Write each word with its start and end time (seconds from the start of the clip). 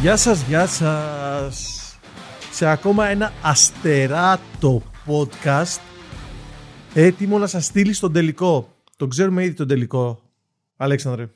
Γεια 0.00 0.16
σας, 0.16 0.42
γεια 0.42 0.66
σας. 0.66 1.66
Σε 2.52 2.66
ακόμα 2.66 3.06
ένα 3.06 3.32
αστεράτο 3.42 4.82
podcast 5.06 5.80
έτοιμο 6.94 7.38
να 7.38 7.46
σας 7.46 7.64
στείλει 7.64 7.92
στον 7.92 8.12
τελικό. 8.12 8.68
Τον 8.96 9.08
ξέρουμε 9.08 9.44
ήδη 9.44 9.54
τον 9.54 9.68
τελικό, 9.68 10.22
Αλέξανδρε. 10.76 11.26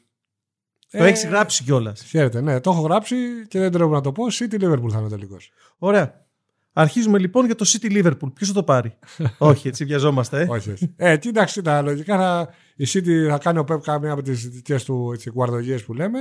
Το 0.90 1.04
Ε, 1.04 1.06
έχεις 1.08 1.26
γράψει 1.26 1.64
κιόλας. 1.64 2.02
Χαίρετε, 2.02 2.40
ναι. 2.40 2.60
Το 2.60 2.70
έχω 2.70 2.80
γράψει 2.80 3.16
και 3.48 3.58
δεν 3.58 3.72
τρέχω 3.72 3.90
να 3.90 4.00
το 4.00 4.12
πω. 4.12 4.24
City 4.32 4.54
Liverpool 4.54 4.90
θα 4.90 4.96
είναι 4.96 5.06
ο 5.06 5.08
τελικός. 5.08 5.50
Ωραία. 5.78 6.26
Αρχίζουμε 6.72 7.18
λοιπόν 7.18 7.46
για 7.46 7.54
το 7.54 7.64
City 7.68 7.92
Liverpool. 7.92 8.32
Ποιος 8.34 8.48
θα 8.48 8.54
το 8.54 8.62
πάρει; 8.62 8.98
Όχι, 9.38 9.68
έτσι 9.68 9.84
βιαζόμαστε. 9.84 10.40
Ε. 10.40 10.46
όχι, 10.48 10.70
όχι. 10.70 10.94
Ε, 10.96 11.16
κοίταξε 11.16 11.62
τα 11.62 11.82
λογικά. 11.82 12.16
Θα, 12.16 12.48
η 12.76 12.86
City 12.88 13.28
θα 13.28 13.38
κάνει 13.38 13.58
ο 13.58 13.64
Pep 13.68 13.80
κάμια 13.82 14.12
από 14.12 14.22
τις 14.22 14.48
δικές 14.48 14.84
του 14.84 15.14
γουαρδογίε 15.32 15.78
που 15.78 15.94
λέμε 15.94 16.18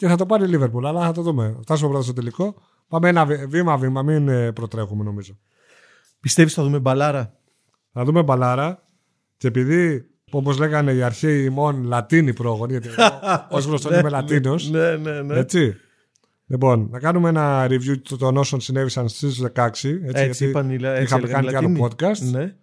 και 0.00 0.06
θα 0.08 0.16
το 0.16 0.26
πάρει 0.26 0.50
η 0.50 0.58
Liverpool. 0.58 0.84
Αλλά 0.84 1.04
θα 1.06 1.12
το 1.12 1.22
δούμε. 1.22 1.56
Φτάσουμε 1.62 1.88
πρώτα 1.88 2.04
στο 2.04 2.12
τελικό. 2.12 2.54
Πάμε 2.88 3.08
ένα 3.08 3.24
βήμα-βήμα, 3.26 4.02
μην 4.02 4.28
ε, 4.28 4.52
προτρέχουμε 4.52 5.04
νομίζω. 5.04 5.38
Πιστεύεις 6.20 6.54
θα 6.54 6.62
δούμε 6.62 6.78
μπαλάρα; 6.78 7.34
Θα 7.92 8.04
δούμε 8.04 8.22
μπαλάρα 8.22 8.86
και 9.36 9.46
επειδή 9.46 10.06
Όπως 10.30 10.58
λέγανε 10.58 10.92
οι 10.92 11.02
αρχαίοι 11.02 11.44
ημών 11.44 11.84
Λατίνοι 11.84 12.32
πρόγονοι, 12.32 12.72
γιατί 12.72 12.88
ως 13.56 13.64
γνωστός 13.64 13.98
είμαι 13.98 14.08
Λατίνος. 14.08 14.70
Ναι, 14.70 14.96
ναι, 14.96 15.22
ναι. 15.22 15.38
Έτσι. 15.38 15.74
Λοιπόν, 16.46 16.88
να 16.90 16.98
κάνουμε 16.98 17.28
ένα 17.28 17.66
review 17.66 17.96
των 18.18 18.36
όσων 18.36 18.60
συνέβησαν 18.60 19.08
στις 19.08 19.42
16. 19.54 19.66
Έτσι, 19.66 20.04
Έτσι 20.12 20.46
είπαν 20.48 20.70
οι 20.70 20.78
Λα- 20.78 20.90
έτσι 20.90 21.02
είχαμε 21.02 21.22
έλεγαν 21.28 21.42
κάνει 21.44 21.46
οι 21.46 21.50
και 21.50 21.56
άλλο 21.56 21.68
Λατίνοι. 21.68 21.88
podcast. 22.30 22.30
Ναι. 22.38 22.54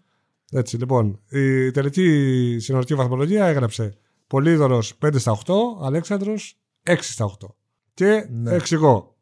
Έτσι, 0.52 0.78
λοιπόν, 0.78 1.20
η 1.30 1.72
τελική 1.72 2.58
συνολική 2.60 2.96
βαθμολογία 2.96 3.46
έγραψε 3.46 3.98
Πολύδωρος 4.28 4.94
5 5.06 5.10
στα 5.20 5.32
8, 5.46 5.54
Αλέξανδρος 5.84 6.58
6 6.88 6.96
στα 7.02 7.26
8. 7.26 7.56
Και 7.94 8.28
Ναι. 8.32 8.54
εξηγώ. 8.54 9.16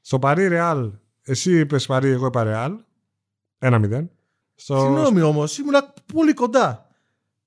Στο 0.00 0.18
Παρί 0.18 0.48
Ρεάλ, 0.48 0.90
εσύ 1.22 1.58
είπες 1.58 1.86
Παρί, 1.86 2.08
εγώ 2.08 2.26
είπα 2.26 2.42
Ρεάλ. 2.42 2.72
1-0. 3.58 4.08
Στο... 4.54 4.78
Συγγνώμη 4.78 5.20
όμως, 5.20 5.58
ήμουν 5.58 5.74
πολύ 6.14 6.34
κοντά. 6.34 6.86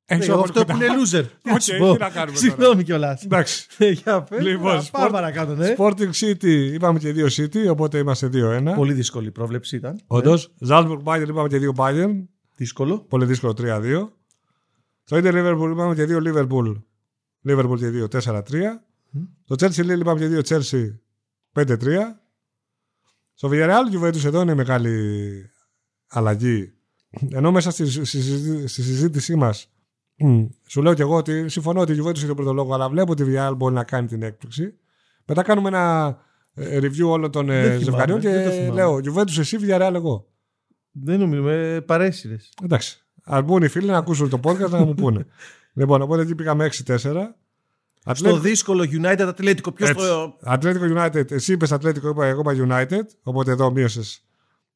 Έχεις 0.07 0.27
Ε, 0.27 0.31
πολύ 0.31 0.43
αυτό 0.43 0.59
κοντά. 0.59 0.73
που 0.73 0.83
είναι 0.83 0.87
loser. 0.93 1.25
Τι 1.41 1.49
να 1.49 1.53
Οκ, 1.53 1.61
σου 1.61 1.77
πω. 1.77 1.93
τι 1.93 1.99
να 1.99 2.09
κάνουμε 2.09 2.25
τώρα. 2.25 2.37
Συγγνώμη 2.37 2.83
κιόλας. 2.83 3.23
Εντάξει. 3.23 3.67
Για 4.03 4.21
πες. 4.23 4.41
Λοιπόν, 4.43 4.75
Να, 4.75 4.83
Πάμε 4.91 5.05
sport- 5.07 5.11
παρακάτω, 5.11 5.55
ναι. 5.55 5.75
Sporting 5.77 6.11
City, 6.11 6.69
είπαμε 6.73 6.99
και 6.99 7.13
2 7.15 7.27
City, 7.29 7.69
οπότε 7.71 7.97
είμαστε 7.97 8.29
2-1. 8.33 8.73
Πολύ 8.75 8.93
δύσκολη 8.93 9.27
η 9.27 9.31
πρόβλεψη 9.31 9.75
ήταν. 9.75 9.99
Όντως. 10.07 10.53
Ζάλτσμπουργκ 10.59 11.01
Bayern 11.03 11.25
είπαμε 11.27 11.47
και 11.47 11.57
2 11.59 11.71
Bayern. 11.75 12.23
Δύσκολο. 12.55 12.99
Πολύ 12.99 13.25
δύσκολο 13.25 13.53
3-2. 13.57 14.09
Στο 15.03 15.17
Inter 15.17 15.31
Liverpool 15.33 15.69
είπαμε 15.71 15.95
και 15.95 16.05
2 16.09 16.17
Liverpool. 16.27 16.73
Liverpool 17.47 17.77
και 17.77 17.89
2 17.89 18.07
4-3. 18.07 18.41
Στο 19.43 19.55
Chelsea 19.59 19.79
Lille 19.85 19.99
είπαμε 19.99 20.19
και 20.27 20.41
2 20.43 20.59
Chelsea 20.59 20.85
5-3. 21.53 21.97
Στο 23.33 23.49
Villarreal 23.51 23.95
Juventus 24.01 24.23
εδώ 24.25 24.41
είναι 24.41 24.53
μεγάλη 24.53 25.49
αλλαγή. 26.07 26.73
Ενώ 27.29 27.51
μέσα 27.51 27.71
στη, 27.71 27.89
στη, 27.89 28.05
συζή- 28.05 28.67
στη 28.67 28.81
συζήτησή 28.83 29.35
μας 29.35 29.69
σου 30.67 30.81
λέω 30.81 30.93
και 30.93 31.01
εγώ 31.01 31.15
ότι 31.15 31.49
συμφωνώ 31.49 31.81
ότι 31.81 31.91
η 31.93 31.95
Juventus 31.99 32.17
είναι 32.17 32.27
το 32.27 32.35
πρώτο 32.35 32.53
λόγο, 32.53 32.73
αλλά 32.73 32.89
βλέπω 32.89 33.11
ότι 33.11 33.23
η 33.23 33.25
Villarreal 33.29 33.53
μπορεί 33.57 33.73
να 33.73 33.83
κάνει 33.83 34.07
την 34.07 34.23
έκπληξη. 34.23 34.73
Μετά 35.25 35.43
κάνουμε 35.43 35.67
ένα 35.67 36.17
ε, 36.53 36.77
review 36.77 37.05
όλων 37.05 37.31
των 37.31 37.49
ε, 37.49 37.53
Δεν 37.53 37.63
θυμάμαι, 37.63 37.83
ζευγαριών 37.83 38.19
και 38.19 38.29
δεν 38.29 38.43
το 38.45 38.51
θυμάμαι. 38.51 38.73
λέω 38.73 38.95
Juventus 38.95 39.37
εσύ, 39.37 39.57
Villarreal 39.61 39.91
εγώ. 39.93 40.27
Δεν 40.91 41.19
νομίζω, 41.19 41.41
με 41.41 41.81
παρέσυρες. 41.85 42.53
Εντάξει. 42.63 43.05
Α 43.23 43.41
μπουν 43.41 43.63
οι 43.63 43.67
φίλοι 43.67 43.87
να 43.87 43.97
ακούσουν 43.97 44.29
το 44.29 44.39
podcast 44.43 44.69
να 44.69 44.85
μου 44.85 44.93
πούνε. 44.93 45.25
λοιπόν, 45.79 46.01
οπότε 46.01 46.21
εκεί 46.21 46.35
πήγαμε 46.35 46.69
6-4. 46.85 46.97
Στο 48.05 48.11
Ατλέτικο 48.11 48.39
δύσκολο 48.39 48.83
United 48.91 49.21
Ατλέτικο. 49.27 49.71
Ποιος 49.71 49.93
το. 49.93 50.37
Ατλέτικο 50.41 50.85
United. 50.97 51.31
Εσύ 51.31 51.53
είπες 51.53 51.71
Ατλέτικο, 51.71 52.09
είπα, 52.09 52.25
εγώ 52.25 52.51
είπα 52.51 52.65
United. 52.89 53.03
Οπότε 53.23 53.51
εδώ 53.51 53.71
μείωσες 53.71 54.23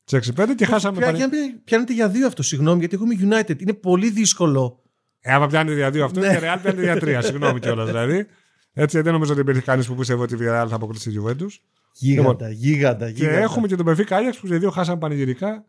τις 0.03 0.13
6-5 0.35 0.55
και 0.55 0.65
χάσαμε. 0.65 0.97
Ποια- 0.97 1.05
πανε- 1.11 1.29
ποια- 1.29 1.61
Πιάνετε 1.63 1.93
για 1.93 2.09
δύο 2.09 2.27
αυτό, 2.27 2.43
συγγνώμη, 2.43 2.79
γιατί 2.79 2.95
έχουμε 2.95 3.15
United. 3.19 3.61
Είναι 3.61 3.73
πολύ 3.73 4.09
δύσκολο. 4.09 4.81
Ε, 5.19 5.33
άμα 5.33 5.47
πιάνει 5.47 5.73
για 5.73 5.91
δύο 5.91 6.05
αυτό, 6.05 6.19
Ναι. 6.19 6.27
και 6.27 6.39
Real 6.41 6.57
πιάνει 6.61 6.81
για 6.81 6.99
τρία. 6.99 7.21
Συγγνώμη 7.31 7.59
κιόλας 7.59 7.85
δηλαδή. 7.87 8.25
Έτσι 8.73 9.01
δεν 9.01 9.13
νομίζω 9.13 9.31
ότι 9.31 9.41
υπήρχε 9.41 9.61
κανείς 9.61 9.87
που 9.87 9.95
πίστευε 9.95 10.21
ότι 10.21 10.33
η 10.33 10.37
Villarreal 10.41 10.65
θα 10.69 10.75
αποκλείσει 10.75 11.09
τη 11.11 11.17
Juventus. 11.23 11.49
Γίγαντα, 11.93 12.49
γίγαντα, 12.49 13.05
Και 13.05 13.11
γίγαντα. 13.23 13.37
έχουμε 13.37 13.67
και 13.67 13.75
τον 13.75 13.85
Benfica 13.89 14.13
Ajax 14.13 14.33
που 14.41 14.47
και 14.47 14.57
δύο 14.57 14.69
χάσαμε 14.71 14.97
πανηγυρικά. 14.99 15.65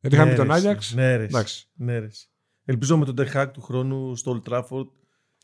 Γιατί 0.00 0.16
είχαμε 0.16 0.30
Ναι, 0.30 0.36
τον 0.36 0.46
ρε, 0.46 0.54
Ajax. 0.54 0.76
εσύ. 0.76 0.94
Ναι, 0.94 1.16
ρε, 1.16 1.24
Εντάξει. 1.24 1.66
ναι, 1.74 1.98
ρε, 1.98 2.04
εσύ. 2.06 2.26
Ελπίζω 2.64 2.96
με 2.98 3.04
τον 3.04 3.14
Τερχάκ 3.14 3.50
του 3.52 3.60
χρόνου 3.60 4.16
στο 4.16 4.42
Old 4.44 4.52
Trafford. 4.52 4.86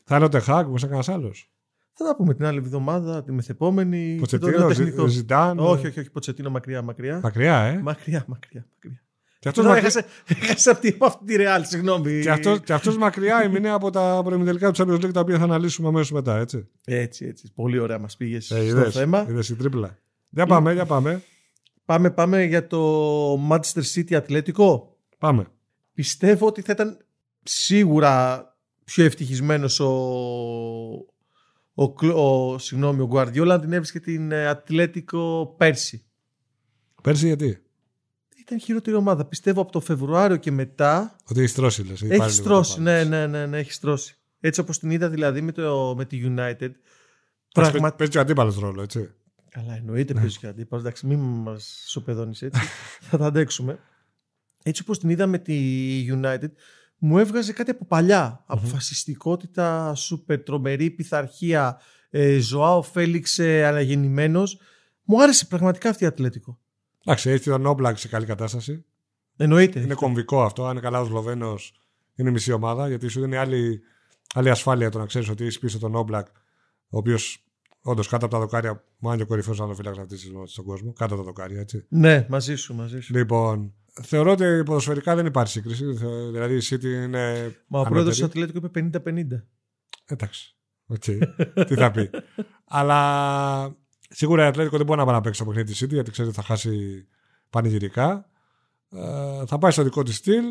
Θα 0.09 0.15
είναι 0.15 0.25
ο 0.25 0.29
Τεχάκ, 0.29 0.67
όπω 0.67 0.75
έκανε 0.83 1.03
άλλος. 1.07 1.51
Θα 1.93 2.05
τα 2.05 2.15
πούμε 2.15 2.33
την 2.33 2.45
άλλη 2.45 2.57
εβδομάδα, 2.57 3.23
τη 3.23 3.31
μεθεπόμενη. 3.31 4.19
και 4.27 4.37
τον 4.37 4.39
Ποτσετίνο, 4.39 4.67
τεχνικό. 4.67 5.07
Ζητάν. 5.07 5.59
Όχι, 5.59 5.87
όχι, 5.87 5.99
όχι, 5.99 6.09
Ποτσετίνο 6.11 6.49
μακριά, 6.49 6.81
μακριά. 6.81 7.19
Μακριά, 7.23 7.59
ε. 7.61 7.79
Μακριά, 7.81 8.23
μακριά, 8.27 8.65
μακριά. 8.75 9.01
Και 9.39 9.47
αυτός 9.47 9.63
Τώρα 9.65 9.77
έχασε, 9.77 10.05
έχασε 10.41 10.69
αυτή, 10.69 10.87
από 10.87 11.05
αυτή 11.05 11.25
τη 11.25 11.35
Real, 11.37 11.61
συγγνώμη. 11.61 12.21
Και 12.21 12.31
αυτός, 12.31 12.59
και 12.59 12.73
αυτός 12.73 12.97
μακριά 12.97 13.41
έμεινε 13.43 13.69
από 13.69 13.89
τα 13.89 14.21
προημιτελικά 14.23 14.71
του 14.71 14.83
Champions 14.83 15.05
League 15.05 15.13
τα 15.13 15.19
οποία 15.19 15.37
θα 15.37 15.43
αναλύσουμε 15.43 15.87
αμέσως 15.87 16.11
μετά, 16.11 16.37
έτσι. 16.37 16.67
Έτσι, 16.85 17.25
έτσι. 17.25 17.51
Πολύ 17.55 17.79
ωραία 17.79 17.99
μας 17.99 18.17
πήγες 18.17 18.51
Ε, 18.51 18.55
στο 18.55 18.63
είδες, 18.63 18.93
θέμα. 18.93 19.25
είδες 19.29 19.49
η 19.49 19.55
τρίπλα. 19.55 19.97
Για 20.29 20.45
πάμε, 20.45 20.73
για 20.73 20.85
πάμε. 20.85 21.21
Πάμε, 21.85 22.09
πάμε 22.11 22.43
για 22.43 22.67
το 22.67 23.33
Manchester 23.49 23.81
City 23.95 24.13
Ατλέτικο. 24.13 24.97
Πάμε. 25.17 25.45
Πιστεύω 25.93 26.47
ότι 26.47 26.61
θα 26.61 26.71
ήταν 26.71 26.97
σίγουρα 27.43 28.43
πιο 28.93 29.05
ευτυχισμένος 29.05 29.79
ο, 29.79 29.89
ο, 31.73 31.93
Κλο- 31.93 32.15
ο, 32.51 32.57
συγγνώμη, 32.57 33.01
ο 33.01 33.09
Guardiola 33.13 33.47
αν 33.49 33.61
την 33.61 33.73
έβρισκε 33.73 33.99
την 33.99 34.31
ε, 34.31 34.47
Ατλέτικο 34.47 35.53
πέρσι. 35.57 36.03
Πέρσι 37.03 37.25
γιατί; 37.25 37.61
Ήταν 38.39 38.59
χειρότερη 38.59 38.95
ομάδα. 38.95 39.25
Πιστεύω 39.25 39.61
από 39.61 39.71
το 39.71 39.79
Φεβρουάριο 39.79 40.37
και 40.37 40.51
μετά 40.51 41.15
Ότι 41.29 41.39
έχει 41.39 41.49
στρώσει, 41.49 41.81
λες. 41.83 42.01
έχει 42.01 42.05
έχει 42.11 42.17
πάρει 42.19 42.31
λίγο 42.31 42.43
στρώσει. 42.43 42.75
το 42.75 42.81
Ναι, 42.81 42.91
πάλος. 42.91 43.09
ναι, 43.09 43.27
ναι, 43.27 43.45
ναι, 43.45 43.57
έχει 43.57 43.71
στρώσει. 43.71 44.17
Έτσι 44.39 44.59
όπως 44.59 44.79
την 44.79 44.89
είδα 44.91 45.09
δηλαδή 45.09 45.41
με, 45.41 45.51
το, 45.51 45.93
με 45.97 46.05
τη 46.05 46.21
United. 46.23 46.31
Εντάξει, 46.31 46.81
Πραγμα... 47.53 47.91
Παίζει 47.91 48.11
και 48.11 48.17
ο 48.17 48.21
αντίπαλος 48.21 48.59
ρόλο, 48.59 48.81
έτσι. 48.81 49.09
Καλά, 49.49 49.75
εννοείται 49.75 50.13
Ναι. 50.13 50.19
παίζει 50.19 50.37
και 50.37 50.47
αντίπαλος. 50.47 50.85
Εντάξει, 50.85 51.05
μην 51.07 51.19
μας 51.19 51.83
σοπεδώνεις 51.87 52.41
έτσι. 52.41 52.61
θα 53.09 53.17
τα 53.17 53.25
αντέξουμε. 53.25 53.79
Έτσι 54.63 54.81
όπως 54.81 54.99
την 54.99 55.09
είδα 55.09 55.27
με 55.27 55.37
τη 55.37 55.55
United, 56.11 56.49
μου 56.99 57.17
έβγαζε 57.17 57.53
κάτι 57.53 57.71
από 57.71 57.85
παλιά. 57.85 58.43
Αποφασιστικότητα, 58.45 59.95
σούπερ, 59.95 60.43
τρομερή 60.43 60.89
πειθαρχία, 60.89 61.79
ε, 62.09 62.39
Ζωάο 62.39 62.81
Φέληξ 62.81 63.39
ε, 63.39 63.65
αναγεννημένος. 63.65 64.59
Μου 65.03 65.21
άρεσε 65.21 65.45
πραγματικά 65.45 65.89
αυτή 65.89 66.03
η 66.03 66.07
Ατλέτικο. 66.07 66.59
Εντάξει, 67.05 67.29
έχει 67.29 67.43
τον 67.43 67.65
Όμπλακ 67.65 67.97
σε 67.97 68.07
καλή 68.07 68.25
κατάσταση. 68.25 68.85
Εννοείται. 69.37 69.79
Είναι 69.79 69.93
κομβικό 69.93 70.43
αυτό. 70.43 70.65
Αν 70.65 70.71
είναι 70.71 70.79
καλά 70.79 71.01
ο 71.01 71.05
Σλοβένος, 71.05 71.81
είναι 72.15 72.31
μισή 72.31 72.51
ομάδα. 72.51 72.87
Γιατί 72.87 73.07
σου 73.07 73.21
δίνει 73.21 73.35
άλλη, 73.35 73.81
άλλη 74.33 74.49
ασφάλεια 74.49 74.89
το 74.89 74.97
να 74.97 75.05
ξέρεις 75.05 75.29
ότι 75.29 75.43
έχεις 75.43 75.59
πίσω 75.59 75.79
τον 75.79 75.95
Όμπλακ, 75.95 76.27
ο 76.89 76.97
οποίος 76.97 77.43
όντως 77.81 78.07
κάτω 78.07 78.25
από 78.25 78.33
τα 78.33 78.39
δοκάρια, 78.39 78.83
μάλλον 78.97 79.17
και 79.17 79.23
ο 79.23 79.27
κορυφαίο 79.27 79.63
αναφύλαξη 79.63 80.01
αυτή 80.01 80.15
τη 80.15 80.31
στον 80.45 80.65
κόσμο. 80.65 80.93
Κάτω 80.93 81.13
από 81.13 81.23
τα 81.23 81.29
δοκάρια, 81.29 81.59
έτσι. 81.59 81.85
Ναι, 81.89 82.25
μαζί 82.29 82.55
σου, 82.55 82.75
μαζί 82.75 82.99
σου. 82.99 83.13
Λοιπόν, 83.13 83.73
θεωρώ 84.01 84.31
ότι 84.31 84.63
ποδοσφαιρικά 84.65 85.15
δεν 85.15 85.25
υπάρχει 85.25 85.51
σύγκριση. 85.51 85.93
Θε- 85.95 86.31
Δηλαδή 86.31 86.55
η 86.55 86.61
City 86.69 86.83
είναι. 86.83 87.55
Μα 87.67 87.79
ο 87.79 87.83
πρόεδρος 87.83 88.19
ανώτερη. 88.21 88.51
του 88.51 88.57
Ατλέτικο 88.59 88.89
είπε 88.89 89.01
50-50. 89.37 89.43
Εντάξει. 90.05 90.55
Οκ. 90.87 91.03
Τι 91.67 91.75
θα 91.75 91.91
πει. 91.91 92.09
Αλλά 92.65 93.77
σίγουρα 94.09 94.43
η 94.43 94.47
Ατλέτικο 94.47 94.77
δεν 94.77 94.85
μπορεί 94.85 94.99
να 94.99 95.05
πάει 95.05 95.15
να 95.15 95.21
παίξει 95.21 95.39
το 95.39 95.45
παιχνίδι 95.45 95.71
της 95.71 95.83
City 95.83 95.89
γιατί 95.89 96.11
ξέρει 96.11 96.27
ότι 96.27 96.37
θα 96.37 96.43
χάσει 96.43 97.05
πανηγυρικά. 97.49 98.29
Ε, 98.91 99.45
θα 99.45 99.57
πάει 99.57 99.71
στο 99.71 99.83
δικό 99.83 100.03
της 100.03 100.15
στυλ. 100.15 100.43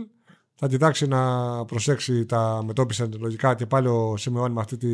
Θα 0.55 0.69
κοιτάξει 0.69 1.07
να 1.07 1.65
προσέξει 1.65 2.27
τα 2.27 2.63
μετώπισε 2.65 3.09
λογικά 3.19 3.55
και 3.55 3.67
πάλι 3.67 3.89
ο 3.89 4.17
Σιμεώνη 4.17 4.55
με 4.55 4.61
αυτή 4.61 4.77
τη, 4.77 4.89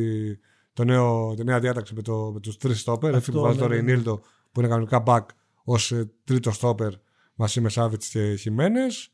το 0.72 0.84
νέο, 0.84 1.34
τη 1.36 1.44
νέα 1.44 1.60
διάταξη 1.60 1.94
με, 1.94 2.02
το, 2.02 2.30
με 2.34 2.40
τους 2.40 2.56
τρεις 2.56 2.80
στόπερ. 2.80 3.14
Έτσι 3.14 3.30
Αυτό, 3.30 3.32
που 3.32 3.40
βάζει 3.40 3.56
ναι, 3.56 3.62
το 3.62 3.68
ναι, 3.68 3.74
ναι. 3.74 3.80
Ρεϊνίλντο 3.82 4.20
που 4.52 4.60
είναι 4.60 4.68
κανονικά 4.68 5.02
back 5.06 5.24
ως 5.64 5.92
ε, 5.92 6.10
τρίτο 6.24 6.50
στόπερ 6.50 6.92
μαζί 7.34 7.60
με 7.60 7.68
Σάβιτς 7.68 8.08
και 8.08 8.34
Χιμένες. 8.34 9.12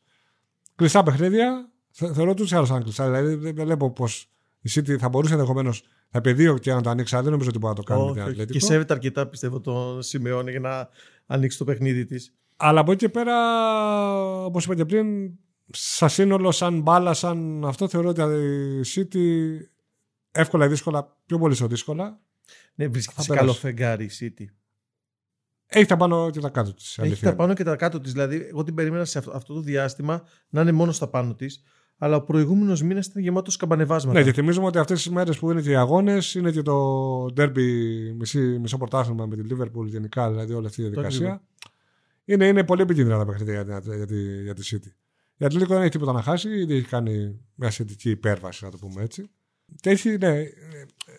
Κλειστά 0.74 1.02
παιχνίδια. 1.02 1.70
Θε, 1.90 2.12
θεωρώ 2.12 2.34
τους 2.34 2.52
άλλους 2.52 2.70
αν 2.70 2.82
κλειστά. 2.82 3.04
Δηλαδή 3.04 3.34
δεν 3.34 3.54
δεν 3.54 3.64
βλέπω 3.64 3.90
πως 3.90 4.30
η 4.60 4.70
City 4.74 4.96
θα 4.98 5.08
μπορούσε 5.08 5.32
ενδεχομένως 5.32 5.82
να 6.10 6.18
επαιδείω 6.18 6.58
και 6.58 6.72
να 6.72 6.80
το 6.80 6.90
ανοίξει. 6.90 7.14
αλλά 7.14 7.22
Δεν 7.22 7.32
νομίζω 7.32 7.50
ότι 7.50 7.58
μπορεί 7.58 7.74
να 7.76 7.82
το 7.84 7.92
κάνει 7.92 8.00
με 8.02 8.06
Όχι, 8.06 8.14
την 8.14 8.22
όχι. 8.22 8.30
Ατλέτικο. 8.32 8.58
Και 8.58 8.64
σέβεται 8.64 8.92
αρκετά 8.92 9.26
πιστεύω 9.26 9.60
τον 9.60 10.02
Σιμεώνη 10.02 10.50
για 10.50 10.60
να 10.60 10.88
ανοίξει 11.26 11.58
το 11.58 11.64
παιχνίδι 11.64 12.04
της. 12.04 12.34
Αλλά 12.56 12.80
από 12.80 12.92
εκεί 12.92 13.04
και 13.04 13.08
πέρα, 13.08 13.34
όπως 14.44 14.64
είπα 14.64 14.74
και 14.74 14.84
πριν, 14.84 15.30
σαν 15.70 16.08
σύνολο, 16.08 16.50
σαν 16.50 16.80
μπάλα, 16.80 17.14
σαν 17.14 17.64
αυτό, 17.64 17.88
θεωρώ 17.88 18.08
ότι 18.08 18.22
η 18.22 18.82
City 18.94 19.50
εύκολα 20.32 20.64
ή 20.64 20.68
δύσκολα, 20.68 21.16
πιο 21.26 21.38
πολύ 21.38 21.54
στο 21.54 21.66
δύσκολα, 21.66 22.20
Ναι, 22.74 22.88
βρίσκεται 22.88 23.16
Θα 23.16 23.22
σε 23.22 23.28
περάσει. 23.28 23.46
καλό 23.46 23.58
φεγγάρι 23.58 24.04
η 24.04 24.10
City. 24.20 24.44
Έχει 25.72 25.86
τα 25.86 25.96
πάνω 25.96 26.30
και 26.30 26.40
τα 26.40 26.48
κάτω 26.48 26.74
της. 26.74 26.98
Έχει 26.98 27.22
τα 27.22 27.34
πάνω 27.34 27.54
και 27.54 27.64
τα 27.64 27.76
κάτω 27.76 28.00
της. 28.00 28.12
Δηλαδή, 28.12 28.46
εγώ 28.48 28.64
την 28.64 28.74
περίμενα 28.74 29.04
σε 29.04 29.18
αυτό, 29.18 29.30
αυτό 29.34 29.54
το 29.54 29.60
διάστημα 29.60 30.22
να 30.48 30.60
είναι 30.60 30.72
μόνο 30.72 30.92
στα 30.92 31.08
πάνω 31.08 31.34
της. 31.34 31.62
αλλά 32.02 32.16
ο 32.16 32.22
προηγούμενος 32.22 32.82
μήνας 32.82 33.06
ήταν 33.06 33.22
γεμάτος 33.22 33.56
καμπανεβάσματα. 33.56 34.18
Ναι, 34.18 34.24
και 34.24 34.32
θυμίζουμε 34.32 34.66
ότι 34.66 34.78
αυτές 34.78 35.02
τις 35.02 35.10
μέρες 35.12 35.38
που 35.38 35.50
είναι 35.50 35.60
και 35.60 35.70
οι 35.70 35.76
αγώνες 35.76 36.34
είναι 36.34 36.50
και 36.50 36.62
το 36.62 37.24
derby 37.24 37.62
μισό 38.60 38.76
πρωτάθλημα 38.78 39.26
με 39.26 39.36
τη 39.36 39.42
Liverpool 39.50 39.86
γενικά, 39.86 40.30
δηλαδή 40.30 40.52
όλη 40.52 40.66
αυτή 40.66 40.80
η 40.80 40.84
διαδικασία. 40.84 41.42
Είναι, 42.24 42.46
είναι 42.46 42.64
πολύ 42.64 42.82
επικίνδυνα 42.82 43.18
τα 43.18 43.24
παιχνίδια 43.24 43.62
για, 43.62 43.82
για, 43.96 44.06
τη, 44.06 44.42
για 44.42 44.54
τη 44.54 44.62
City. 44.70 44.92
Η 45.36 45.44
Ατλέτικο 45.44 45.72
δεν 45.72 45.82
έχει 45.82 45.90
τίποτα 45.90 46.12
να 46.12 46.22
χάσει, 46.22 46.48
ήδη 46.48 46.74
έχει 46.74 46.86
κάνει 46.86 47.40
μια 47.54 47.70
σχετική 47.70 48.10
υπέρβαση, 48.10 48.64
να 48.64 48.70
το 48.70 48.76
πούμε 48.76 49.02
έτσι. 49.02 49.30
Και 49.80 49.90
έχει, 49.90 50.16
ναι, 50.16 50.42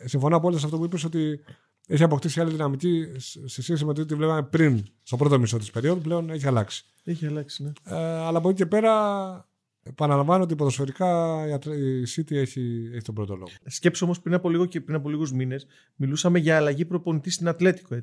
συμφωνώ 0.05 0.35
απόλυτα 0.35 0.59
σε 0.59 0.65
αυτό 0.65 0.77
που 0.77 0.85
είπες 0.85 1.03
ότι 1.03 1.39
έχει 1.87 2.03
αποκτήσει 2.03 2.39
άλλη 2.39 2.51
δυναμική 2.51 3.07
σε 3.45 3.61
σχέση 3.61 3.85
με 3.85 3.93
το 3.93 4.01
ότι 4.01 4.15
βλέπαμε 4.15 4.43
πριν, 4.43 4.85
στο 5.03 5.17
πρώτο 5.17 5.39
μισό 5.39 5.57
της 5.57 5.71
περίοδου, 5.71 6.01
πλέον 6.01 6.29
έχει 6.29 6.47
αλλάξει. 6.47 6.85
Έχει 7.03 7.25
αλλάξει, 7.25 7.63
ναι. 7.63 7.71
Ε, 7.83 7.95
αλλά 7.97 8.37
από 8.37 8.49
εκεί 8.49 8.57
και 8.57 8.65
πέρα, 8.65 9.49
επαναλαμβάνω 9.83 10.43
ότι 10.43 10.55
ποδοσφαιρικά 10.55 11.45
η 11.65 12.03
City 12.15 12.31
έχει, 12.31 12.89
έχει 12.93 13.01
τον 13.01 13.15
πρώτο 13.15 13.35
λόγο. 13.35 13.49
Σκέψω 13.65 14.05
όμως 14.05 14.21
πριν 14.21 14.33
από 14.33 14.49
λίγο 14.49 14.65
και 14.65 14.81
πριν 14.81 14.95
από 14.95 15.09
λίγους 15.09 15.31
μήνες, 15.31 15.65
μιλούσαμε 15.95 16.39
για 16.39 16.55
αλλαγή 16.55 16.85
προπονητή 16.85 17.29
στην 17.29 17.47
Ατλέτικο, 17.47 17.99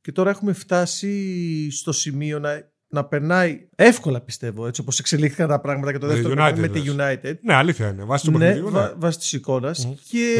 Και 0.00 0.12
τώρα 0.12 0.30
έχουμε 0.30 0.52
φτάσει 0.52 1.70
στο 1.70 1.92
σημείο 1.92 2.38
να 2.38 2.70
να 2.88 3.04
περνάει 3.04 3.68
εύκολα 3.74 4.20
πιστεύω 4.20 4.66
έτσι 4.66 4.80
όπως 4.80 4.98
εξελίχθηκαν 4.98 5.48
τα 5.48 5.60
πράγματα 5.60 5.92
και 5.92 5.98
το 5.98 6.06
δεύτερο 6.06 6.34
United, 6.38 6.58
με 6.58 6.68
τη 6.68 6.82
United. 6.86 7.34
Ναι, 7.40 7.54
αλήθεια 7.54 7.88
είναι. 7.88 8.04
Βάσει 8.04 8.24
του 8.24 8.38
ναι, 8.38 8.54
ναι. 8.54 8.92
βάσει 8.96 9.18
της 9.18 9.32
εικόνας. 9.32 9.88
Και 10.08 10.36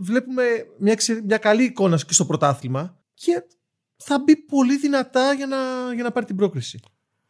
βλέπουμε 0.00 0.42
μια, 0.78 0.96
μια 1.24 1.38
καλή 1.38 1.64
εικόνα 1.64 1.96
και 2.06 2.12
στο 2.12 2.24
πρωτάθλημα 2.24 2.98
και 3.14 3.42
θα 3.96 4.18
μπει 4.18 4.36
πολύ 4.36 4.78
δυνατά 4.78 5.32
για 5.32 5.46
να, 5.46 5.56
για 5.94 6.02
να 6.02 6.10
πάρει 6.10 6.26
την 6.26 6.36
πρόκριση. 6.36 6.80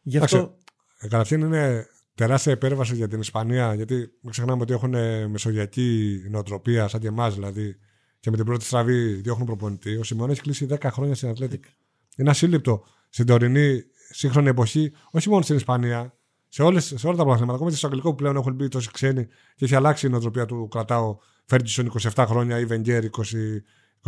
Γι' 0.01 0.17
αυτό... 0.17 0.57
Ε, 0.99 1.07
καταρχήν 1.07 1.41
είναι 1.41 1.87
τεράστια 2.15 2.51
υπέρβαση 2.51 2.95
για 2.95 3.07
την 3.07 3.19
Ισπανία, 3.19 3.73
γιατί 3.73 3.95
μην 3.95 4.31
ξεχνάμε 4.31 4.61
ότι 4.61 4.73
έχουν 4.73 4.95
μεσογειακή 5.29 6.19
νοοτροπία, 6.29 6.87
σαν 6.87 6.99
και 6.99 7.07
εμάς 7.07 7.33
δηλαδή, 7.33 7.75
και 8.19 8.29
με 8.29 8.35
την 8.35 8.45
πρώτη 8.45 8.65
στραβή 8.65 9.13
διώχνουν 9.13 9.45
προπονητή. 9.45 9.97
Ο 9.97 10.03
Σιμεών 10.03 10.29
έχει 10.29 10.41
κλείσει 10.41 10.67
10 10.69 10.77
χρόνια 10.91 11.15
στην 11.15 11.29
Ατλέτικ. 11.29 11.63
Είναι 12.17 12.29
ασύλληπτο 12.29 12.83
στην 13.09 13.25
τωρινή 13.25 13.83
σύγχρονη 14.11 14.47
εποχή, 14.47 14.91
όχι 15.11 15.29
μόνο 15.29 15.41
στην 15.41 15.55
Ισπανία, 15.55 16.13
σε, 16.47 16.63
όλες, 16.63 16.93
σε 16.95 17.07
όλα 17.07 17.17
τα 17.17 17.23
πράγματα. 17.23 17.53
Ακόμα 17.53 17.69
και 17.69 17.75
στο 17.75 17.87
αγγλικό 17.87 18.09
που 18.09 18.15
πλέον 18.15 18.35
έχουν 18.35 18.53
μπει 18.53 18.67
τόσοι 18.67 18.91
ξένοι 18.91 19.25
και 19.55 19.65
έχει 19.65 19.75
αλλάξει 19.75 20.07
η 20.07 20.09
νοοτροπία 20.09 20.45
του 20.45 20.67
κρατάω 20.71 21.17
Φέρντισον 21.45 21.91
27 22.13 22.25
χρόνια 22.27 22.59
ή 22.59 22.65
Βενγκέρ 22.65 23.03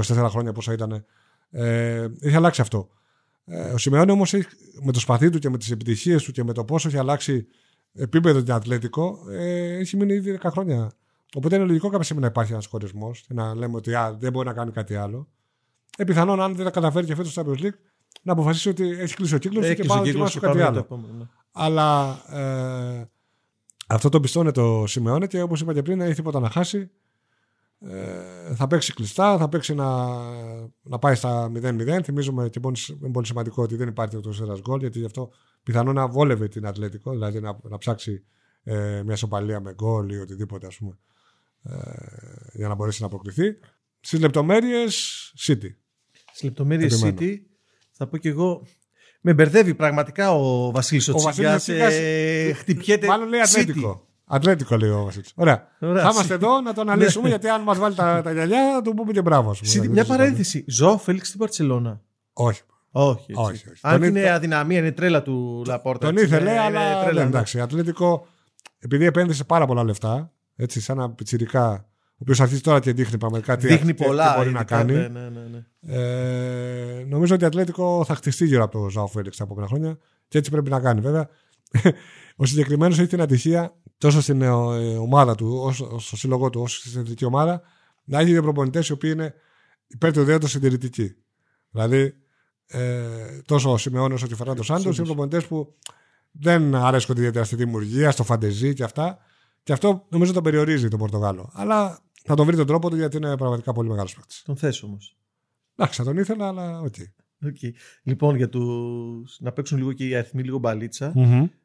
24 0.04 0.28
χρόνια 0.30 0.52
πόσα 0.52 0.74
ήταν. 0.74 1.06
Ε, 1.50 2.08
έχει 2.20 2.36
αλλάξει 2.36 2.62
αυτό. 2.62 2.90
Ε, 3.46 3.70
ο 3.70 3.78
Σιμεώνη 3.78 4.12
όμως 4.12 4.34
με 4.82 4.92
το 4.92 5.00
σπαθί 5.00 5.30
του 5.30 5.40
και 5.40 5.50
με 5.50 5.58
τις 5.58 5.72
επιτυχίες 5.72 6.24
του 6.24 6.32
και 6.32 6.44
με 6.44 6.54
το 6.54 6.64
πόσο 6.64 6.88
έχει 6.88 6.98
αλλάξει 6.98 7.48
επίπεδο 7.94 8.44
την 8.44 8.54
Ατλέτικο, 8.54 9.20
ε, 9.30 9.78
έχει 9.78 9.98
μείνει 9.98 10.14
ήδη 10.14 10.40
10 10.42 10.50
χρόνια. 10.52 10.92
Οπότε 11.36 11.56
είναι 11.56 11.66
λογικό 11.66 11.90
κάποια 11.90 12.04
στιγμή 12.04 12.22
να 12.22 12.28
υπάρχει 12.28 12.52
ένας 12.52 12.66
χωρισμός 12.66 13.22
και 13.22 13.34
να 13.34 13.56
λέμε 13.56 13.76
ότι 13.76 13.96
α, 13.96 14.16
δεν 14.20 14.32
μπορεί 14.32 14.48
να 14.48 14.54
κάνει 14.54 14.72
κάτι 14.72 14.96
άλλο. 14.96 15.28
Ε, 15.98 16.04
πιθανόν 16.04 16.42
αν 16.42 16.56
δεν 16.56 16.66
τα 16.66 16.72
καταφέρει 16.72 17.06
και 17.06 17.16
φέτος 17.16 17.32
στο 17.32 17.44
Champions 17.46 17.62
League, 17.62 17.78
να 18.22 18.32
αποφασίσει 18.32 18.70
ότι 18.70 18.90
έχει 18.90 19.16
κλείσει 19.16 19.36
ο 19.36 19.38
κύκλος 19.38 19.74
και 19.74 19.84
πάει 19.84 19.98
να 19.98 20.04
δοκιμάσει 20.04 20.40
κάτι 20.40 20.62
άλλο. 20.62 20.88
Ναι. 21.18 21.26
Αλλά 21.52 22.22
ε, 22.30 23.10
αυτό 23.88 24.10
το 24.10 24.20
πιστώνει 24.20 24.52
το 24.52 24.84
Σιμεώνε 24.88 25.28
και 25.28 25.42
όπως 25.42 25.62
είπα 25.62 25.74
και 25.74 25.82
πριν, 25.82 25.98
δεν 25.98 26.06
έχει 26.06 26.16
τίποτα 26.16 26.40
να 26.40 26.50
χάσει. 26.50 26.92
Ε, 27.80 28.56
θα 28.56 28.68
παίξει 28.68 28.94
κλειστά, 28.94 29.38
θα 29.38 29.50
παίξει 29.50 29.74
να, 29.74 30.18
να 30.82 31.00
πάει 31.00 31.16
στα 31.16 31.52
0-0. 31.56 32.00
Θυμίζουμε 32.04 32.50
και 32.50 32.60
είναι 33.02 33.12
πολύ 33.12 33.26
σημαντικό 33.26 33.64
ότι 33.64 33.76
δεν 33.76 33.88
υπάρχει 33.88 34.20
το 34.20 34.34
ένας 34.42 34.60
γκολ, 34.60 34.80
γιατί 34.80 35.00
γι' 35.00 35.06
αυτό 35.06 35.30
πιθανόν 35.64 35.96
να 35.96 36.08
βόλευε 36.08 36.48
την 36.48 36.66
Ατλέτικο, 36.66 37.12
δηλαδή 37.12 37.40
να, 37.40 37.58
να 37.64 37.78
ψάξει 37.78 38.24
ε, 38.64 39.02
μια 39.06 39.16
σοπαλία 39.16 39.60
με 39.60 39.74
γκολ 39.74 40.10
ή 40.10 40.18
οτιδήποτε, 40.18 40.68
ας 40.68 40.78
πούμε, 40.78 40.98
ε, 41.64 41.78
για 42.54 42.68
να 42.68 42.76
μπορέσει 42.76 43.02
να 43.02 43.08
αποκριθεί. 43.08 43.58
Στις 44.00 44.20
λεπτομέρειες, 44.20 45.34
City. 45.48 45.76
Στις 46.12 46.44
λεπτομέρειες 46.44 47.04
City, 47.06 47.38
θα 48.04 48.10
πω 48.10 48.18
κι 48.18 48.28
εγώ. 48.28 48.62
Με 49.22 49.34
μπερδεύει 49.34 49.74
πραγματικά 49.74 50.34
ο 50.34 50.72
Βασίλης 50.72 51.08
ο, 51.08 51.14
ο 51.18 51.30
Τσιγκάς, 51.30 51.68
ε, 51.68 52.54
χτυπιέται. 52.54 53.08
Μάλλον 53.08 53.28
λέει 53.28 53.40
Ατλέτικο. 53.40 54.08
Ατλέτικο 54.26 54.78
λέει 54.78 54.90
ο 54.90 55.04
Βασίλης. 55.04 55.32
Ωραία. 55.36 55.68
Ωραία. 55.80 56.04
Θα 56.04 56.10
είμαστε 56.14 56.34
εδώ 56.34 56.62
να 56.62 56.74
το 56.74 56.82
αναλύσουμε 56.82 57.28
γιατί 57.28 57.48
αν 57.48 57.62
μας 57.62 57.78
βάλει 57.78 57.96
τα, 57.96 58.22
τα 58.22 58.32
γυαλιά 58.32 58.74
θα 58.74 58.82
του 58.82 58.94
πούμε 58.94 59.12
και 59.12 59.22
μπράβο. 59.22 59.56
Πούμε, 59.74 59.88
μια 59.88 60.06
παρένθεση. 60.06 60.64
Ζω 60.68 60.98
Φέληξ 60.98 61.28
στην 61.28 61.40
Παρσελώνα. 61.40 62.02
Όχι. 62.34 62.62
Όχι, 62.96 63.34
όχι, 63.34 63.70
όχι. 63.70 63.80
Αν 63.82 64.04
είναι 64.04 64.32
αδυναμία, 64.32 64.80
είναι 64.80 64.92
τρέλα 64.92 65.22
του 65.22 65.64
Λαπόρτα. 65.68 66.08
Τον 66.08 66.18
ήθελε, 66.18 66.60
αλλά 66.60 67.04
τρέλα, 67.04 67.22
εντάξει. 67.22 67.60
Ατλέτικο, 67.60 68.28
επειδή 68.80 69.06
επένδυσε 69.06 69.44
πάρα 69.44 69.66
πολλά 69.66 69.84
λεφτά, 69.84 70.32
έτσι, 70.56 70.82
σαν 70.82 70.98
ένα 70.98 71.10
πιτσιρικά 71.10 71.88
ο 72.14 72.18
οποίος 72.18 72.42
αρχίζει 72.42 72.62
τώρα 72.62 72.80
και 72.80 72.94
δείχνει 72.94 73.18
πραγματικά 73.18 73.58
τι, 73.58 73.68
δείχνει 73.68 73.94
πολλά, 73.94 74.32
τι 74.32 74.38
μπορεί 74.38 74.52
να 74.52 74.64
κάνει. 74.64 74.94
Ναι, 74.94 75.08
ναι, 75.08 75.30
ναι, 75.30 75.42
ναι. 75.52 75.66
Ε, 75.96 77.04
νομίζω 77.04 77.36
ότι 77.36 77.44
η 77.44 77.48
Ατλέτικο 77.48 78.04
θα 78.06 78.16
χτιστεί 78.16 78.46
γύρω 78.46 78.64
από 78.64 78.80
το 78.80 78.90
Ζάο 78.90 79.08
Φέλεξ 79.08 79.38
τα 79.38 79.44
επόμενα 79.44 79.68
χρόνια 79.68 79.98
και 80.28 80.38
έτσι 80.38 80.52
πρέπει 80.52 80.70
να 80.70 80.80
κάνει. 80.80 81.02
Βέβαια, 81.02 81.30
ο 82.36 82.46
συγκεκριμένος 82.46 83.00
έχει 83.00 83.08
την 83.08 83.22
ατυχία 83.22 83.76
τόσο 83.98 84.22
στην 84.22 84.42
ε, 84.42 84.50
ομάδα 84.98 85.36
του, 85.36 85.60
όσο 85.62 86.00
στο 86.00 86.18
σύλλογό 86.18 86.50
του, 86.50 86.62
όσο 86.62 86.80
στην 86.80 87.02
εθνική 87.02 87.26
ομάδα, 87.26 87.62
να 88.04 88.20
έχει 88.20 88.32
δύο 88.32 88.42
προπονητές 88.42 88.88
οι 88.88 88.92
οποίοι 88.92 89.12
είναι 89.14 89.34
υπέρ 89.88 90.14
του 90.14 90.20
δέοντος 90.20 90.48
συντηρητικοί. 90.48 91.16
Δηλαδή, 91.70 92.14
ε, 92.68 93.42
τόσο 93.46 93.72
ο 93.72 93.78
Σιμεόνε 93.78 94.14
όσο 94.14 94.28
και 94.28 94.34
ο 94.34 94.36
Φερνάντο 94.36 94.64
Σάντος 94.64 94.98
είναι 94.98 95.06
προπονητές 95.06 95.46
που 95.46 95.76
δεν 96.32 96.76
αρέσκονται 96.76 97.20
ιδιαίτερα 97.20 97.46
στη 97.46 97.56
δημιουργία, 97.56 98.12
στο 98.12 98.24
φαντεζί 98.24 98.74
και 98.74 98.84
αυτά. 98.84 99.18
Και 99.64 99.74
αυτό 99.74 100.06
νομίζω 100.10 100.34
τον 100.34 100.44
περιορίζει 100.44 100.88
τον 100.88 101.00
Πορτογάλο. 101.00 101.50
Αλλά 101.54 102.00
θα 102.24 102.36
τον 102.36 102.46
βρει 102.46 102.56
τον 102.56 102.68
τρόπο 102.68 102.90
του 102.90 102.96
γιατί 102.96 103.18
είναι 103.18 103.38
πραγματικά 103.38 103.72
πολύ 103.72 103.90
μεγάλος 103.90 104.16
παίκτης. 104.16 104.44
Τον 104.46 104.56
θες 104.56 104.84
όμως. 104.84 105.18
Εντάξει, 105.76 105.98
θα 106.00 106.04
τον 106.04 106.18
ήθελα, 106.18 106.48
αλλά 106.48 106.80
OK. 106.80 106.94
Okay. 106.98 107.48
Okay. 107.48 107.70
Λοιπόν, 108.04 108.36
για 108.36 108.50
τους... 108.50 109.38
να 109.40 109.52
παίξουν 109.52 109.78
λίγο 109.78 109.94
και 109.94 110.08
οι 110.08 110.16
αριθμοί, 110.16 110.44
λίγο 110.44 110.62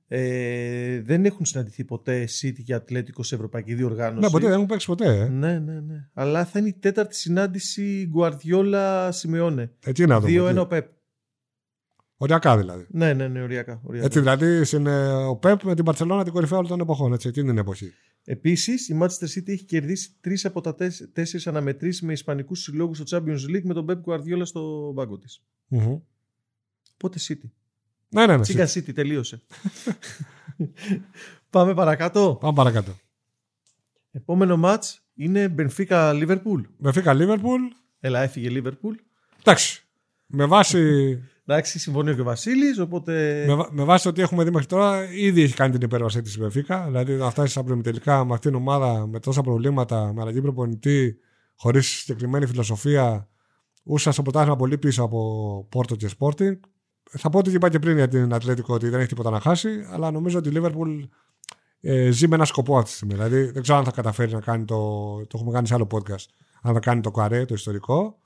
Ε, 0.09 1.01
δεν 1.01 1.25
έχουν 1.25 1.45
συναντηθεί 1.45 1.85
ποτέ 1.85 2.29
City 2.41 2.63
και 2.65 2.75
Ατλέτικο 2.75 3.23
σε 3.23 3.35
ευρωπαϊκή 3.35 3.75
διοργάνωση. 3.75 4.21
Ναι, 4.21 4.31
ποτέ 4.31 4.45
δεν 4.45 4.55
έχουν 4.55 4.67
παίξει 4.67 4.87
ποτέ. 4.87 5.19
Ε. 5.19 5.29
Ναι, 5.29 5.59
ναι, 5.59 5.81
ναι. 5.81 6.09
Αλλά 6.13 6.45
θα 6.45 6.59
είναι 6.59 6.69
η 6.69 6.73
τέταρτη 6.73 7.17
συνάντηση 7.17 8.07
Γκουαρδιόλα 8.11 9.13
Σιμεώνε. 9.13 9.73
Έτσι 9.85 10.03
είναι 10.03 10.19
2-1 10.23 10.57
ο 10.59 10.67
Πεπ. 10.67 10.87
Οριακά 12.21 12.59
δηλαδή. 12.59 12.87
Ναι, 12.91 13.13
ναι, 13.13 13.29
ναι, 13.29 13.43
οριακά. 13.43 13.81
οριακά. 13.85 14.07
Έτσι 14.07 14.19
δηλαδή 14.19 14.63
είναι 14.77 15.15
ο 15.15 15.37
Πεπ 15.37 15.63
με 15.63 15.75
την 15.75 15.85
Παρσελόνα 15.85 16.25
την 16.25 16.33
κορυφαία 16.33 16.59
όλων 16.59 16.71
των 16.71 16.81
εποχών. 16.81 17.13
Έτσι, 17.13 17.29
εκείνη 17.29 17.47
την 17.49 17.59
εποχή. 17.59 17.93
Επίσης, 18.25 18.89
η 18.89 18.99
Manchester 19.01 19.39
City 19.39 19.49
έχει 19.49 19.65
κερδίσει 19.65 20.17
τρεις 20.21 20.45
από 20.45 20.61
τα 20.61 20.75
τέσσερις 21.13 21.47
αναμετρήσεις 21.47 22.03
με 22.03 22.13
Ισπανικούς 22.13 22.63
συλλόγους 22.63 22.99
στο 22.99 23.19
Champions 23.19 23.57
League 23.57 23.63
με 23.63 23.75
τον 23.75 23.87
Pep 23.89 24.01
Guardiola 24.05 24.41
στο 24.43 24.93
πάγκο 24.95 25.19
της. 25.19 25.43
Mm-hmm. 25.71 26.01
Πότε 26.97 27.19
City; 27.29 27.51
Ναι, 28.09 28.27
ναι, 28.27 28.37
ναι. 28.37 28.43
Τσίγκα 28.43 28.69
City, 28.69 28.95
τελείωσε. 28.95 29.43
Πάμε 31.51 31.75
παρακάτω. 31.75 32.39
Πάμε 32.41 32.55
παρακάτω. 32.55 32.97
Επόμενο 34.11 34.61
match 34.65 34.95
είναι 35.15 35.55
Benfica 35.59 36.23
Liverpool. 36.23 36.63
Benfica 36.83 37.17
Liverpool. 37.17 37.61
Έλα, 38.01 38.21
έφυγε 38.21 38.49
Liverpool. 38.53 38.95
Εντάξει. 39.41 39.88
Με 40.29 40.47
βάση 40.47 41.19
Εντάξει, 41.51 41.79
συμφωνεί 41.79 42.15
και 42.15 42.21
ο 42.21 42.25
Βασίλης. 42.25 42.79
Οπότε... 42.79 43.45
Με, 43.47 43.67
με 43.71 43.85
βάση 43.85 44.09
ότι 44.09 44.23
έχουμε 44.23 44.45
δει 44.45 44.51
μέχρι 44.51 44.67
τώρα, 44.67 45.13
ήδη 45.13 45.43
έχει 45.43 45.55
κάνει 45.55 45.73
την 45.73 45.81
υπέρβασή 45.83 46.23
της 46.23 46.35
η 46.35 46.39
Μπεφίκα. 46.39 46.85
Δηλαδή 46.87 47.15
να 47.15 47.31
φτάσει 47.31 47.51
στα 47.51 47.65
τελικά 47.83 48.25
με 48.25 48.35
αυτήν 48.35 48.51
την 48.51 48.61
ομάδα 48.61 49.07
με 49.07 49.21
τόσα 49.21 49.43
προβλήματα, 49.43 50.13
με 50.13 50.21
αλλαγή 50.21 50.41
προπονητή, 50.41 51.19
χωρίς 51.57 51.87
συγκεκριμένη 51.87 52.47
φιλοσοφία, 52.47 53.29
ούσα 53.85 54.13
στο 54.13 54.23
πρωτάθλημα 54.23 54.57
πολύ 54.57 54.79
πίσω 54.79 55.03
από 55.03 55.67
Πόρτο 55.69 55.97
και 55.97 56.11
Sporting. 56.19 56.59
Θα 57.11 57.31
πω 57.31 57.39
ότι 57.39 57.51
είπα 57.51 57.69
και 57.69 57.79
πριν 57.79 57.97
για 57.97 58.09
την 58.09 58.35
Ατλέτικο 58.35 58.75
ότι 58.75 58.89
δεν 58.89 58.99
έχει 58.99 59.09
τίποτα 59.09 59.31
να 59.31 59.41
χάσει, 59.41 59.87
αλλά 59.91 60.11
νομίζω 60.11 60.39
ότι 60.39 60.49
η 60.49 60.53
Λίβερπουλ 60.53 61.03
ε, 61.81 62.11
ζει 62.11 62.29
με 62.29 62.35
ένα 62.35 62.45
σκοπό 62.45 62.77
αυτή 62.77 62.91
τη 62.91 62.97
στιγμή. 62.97 63.15
Δηλαδή 63.15 63.51
δεν 63.51 63.63
ξέρω 63.63 63.79
αν 63.79 63.85
θα 63.85 63.91
καταφέρει 63.91 64.33
να 64.33 64.41
κάνει 64.41 64.65
το. 64.65 64.77
Το 65.17 65.33
έχουμε 65.35 65.53
κάνει 65.53 65.67
σε 65.67 65.75
άλλο 65.75 65.87
podcast. 65.91 66.27
Αν 66.63 66.75
θα 66.75 66.81
κάνει 66.81 67.01
το 67.01 67.11
καρέ, 67.11 67.45
το 67.45 67.55
ιστορικό. 67.55 68.19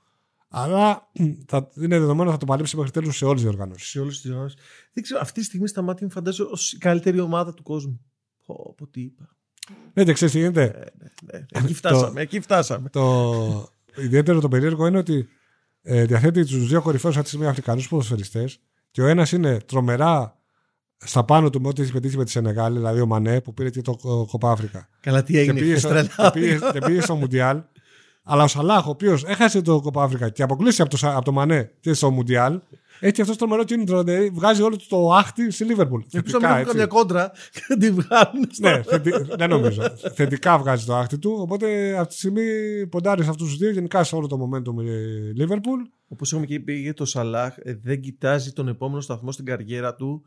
Αλλά 0.55 1.11
θα, 1.45 1.69
είναι 1.75 1.99
δεδομένο 1.99 2.31
θα 2.31 2.37
το 2.37 2.45
παλέψει 2.45 2.75
μέχρι 2.75 2.91
τέλου 2.91 3.11
σε 3.11 3.25
όλες 3.25 3.41
τι 3.41 3.47
οργανώσεις. 3.47 3.89
Σε 3.89 3.99
όλες 3.99 4.21
τις 4.21 4.29
οργανώσεις. 4.29 4.59
Δεν 4.93 5.03
ξέρω, 5.03 5.19
αυτή 5.21 5.39
τη 5.39 5.45
στιγμή 5.45 5.67
στα 5.67 5.81
μάτια 5.81 6.05
μου 6.05 6.11
φαντάζομαι 6.11 6.49
ως 6.51 6.73
η 6.73 6.77
καλύτερη 6.77 7.19
ομάδα 7.19 7.53
του 7.53 7.63
κόσμου. 7.63 8.01
Πω, 8.45 8.73
πω 8.77 8.87
τι 8.87 9.01
είπα. 9.01 9.35
Ναι, 9.93 10.03
δεν 10.03 10.13
ξέρεις 10.13 10.33
τι 10.33 10.39
γίνεται. 10.39 10.61
Ναι, 10.61 11.37
ναι, 11.37 11.39
ναι. 11.39 11.59
Εκεί 11.63 11.73
φτάσαμε. 11.73 12.21
εκεί 12.21 12.39
φτάσαμε. 12.39 12.89
Το 12.89 13.69
ιδιαίτερο 13.95 14.39
το 14.39 14.47
περίεργο 14.47 14.87
είναι 14.87 14.97
ότι 14.97 15.27
ε, 15.81 16.05
διαθέτει 16.05 16.45
τους 16.45 16.67
δύο 16.67 16.81
κορυφαίους 16.81 17.13
αυτή 17.13 17.23
τη 17.23 17.29
στιγμή 17.29 17.47
Αφρικανούς 17.47 17.87
ποδοσφαιριστές 17.87 18.59
και 18.91 19.01
ο 19.01 19.07
ένας 19.07 19.31
είναι 19.31 19.57
τρομερά 19.65 20.37
στα 20.97 21.23
πάνω 21.23 21.49
του 21.49 21.61
με 21.61 21.67
ό,τι 21.67 21.81
έχει 21.81 21.91
πετύχει 21.91 22.17
με 22.17 22.25
τη 22.25 22.31
Σενεγάλη, 22.31 22.77
δηλαδή 22.77 23.01
ο 23.01 23.05
Μανέ 23.05 23.41
που 23.41 23.53
πήρε 23.53 23.69
και 23.69 23.81
το 23.81 23.95
Κοπά 24.27 24.51
Αφρικα. 24.51 24.89
Καλά, 24.99 25.23
τι 25.23 25.37
έγινε. 25.37 25.59
Και 26.71 26.79
πήγε 26.85 27.01
στο 27.01 27.15
Μουντιάλ 27.15 27.61
Αλλά 28.23 28.43
ο 28.43 28.47
Σαλάχ, 28.47 28.87
ο 28.87 28.89
οποίος 28.89 29.23
έχασε 29.23 29.61
το 29.61 29.81
Κοπα 29.81 30.03
Αφρικα 30.03 30.29
και 30.29 30.43
αποκλείσει 30.43 30.81
από 30.81 30.97
το, 30.97 31.09
από 31.09 31.25
το 31.25 31.31
Μανέ 31.31 31.71
και 31.79 31.93
στο 31.93 32.11
Μουντιάλ, 32.11 32.59
έχει 32.99 33.21
αυτός 33.21 33.37
το 33.37 33.47
μερό 33.47 33.63
κίνητρο. 33.63 34.03
Δηλαδή 34.03 34.29
βγάζει 34.29 34.61
όλο 34.61 34.79
το 34.89 35.13
άχτη 35.13 35.51
στη 35.51 35.63
Λίβερπουλ. 35.63 36.01
Ελπίζω 36.11 36.37
να 36.41 36.47
μην 36.47 36.57
έχουν 36.57 36.67
καμιά 36.67 36.85
κόντρα 36.85 37.31
και 37.53 37.75
την 37.79 37.93
βγάλουν. 37.95 38.49
ναι, 38.59 38.81
θετι... 38.81 39.11
δεν 39.37 39.49
νομίζω. 39.49 39.81
Θετικά 40.13 40.57
βγάζει 40.57 40.85
το 40.85 40.95
άχτη 40.95 41.17
του. 41.17 41.37
Οπότε 41.39 41.97
αυτή 41.97 42.13
τη 42.13 42.19
στιγμή 42.19 42.43
ποντάρεις 42.87 43.23
σε 43.23 43.29
αυτούς 43.29 43.47
τους 43.47 43.57
δύο. 43.57 43.71
Γενικά 43.71 44.03
σε 44.03 44.15
όλο 44.15 44.27
το 44.27 44.37
momentum 44.41 44.83
η 44.83 44.89
Λίβερπουλ. 45.35 45.81
Όπως 46.07 46.31
έχουμε 46.31 46.45
και 46.45 46.59
πει 46.59 46.73
για 46.73 46.93
το 46.93 47.05
Σαλάχ, 47.05 47.55
ε, 47.57 47.79
δεν 47.83 48.01
κοιτάζει 48.01 48.51
τον 48.51 48.67
επόμενο 48.67 49.01
σταθμό 49.01 49.31
στην 49.31 49.45
καριέρα 49.45 49.95
του 49.95 50.23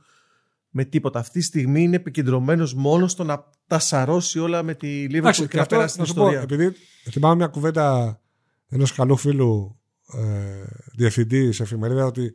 με 0.77 0.85
τίποτα. 0.85 1.19
Αυτή 1.19 1.39
τη 1.39 1.45
στιγμή 1.45 1.83
είναι 1.83 1.97
επικεντρωμένος 1.97 2.75
μόνος 2.75 3.13
στο 3.13 3.25
να 3.25 3.45
τα 3.67 3.79
σαρώσει 3.79 4.39
όλα 4.39 4.63
με 4.63 4.75
τη 4.75 4.87
Λίβερπουλ 4.87 5.47
και 5.47 5.57
να 5.57 5.67
περάσει 5.67 5.95
την 5.95 6.05
ιστορία. 6.05 6.39
Πω, 6.39 6.55
επειδή 6.55 6.77
θυμάμαι 7.11 7.35
μια 7.35 7.47
κουβέντα 7.47 8.21
ενός 8.69 8.93
καλού 8.93 9.17
φίλου 9.17 9.81
ε, 10.13 10.65
διευθυντή 10.95 11.53
σε 11.53 11.63
εφημερίδα 11.63 12.05
ότι 12.05 12.35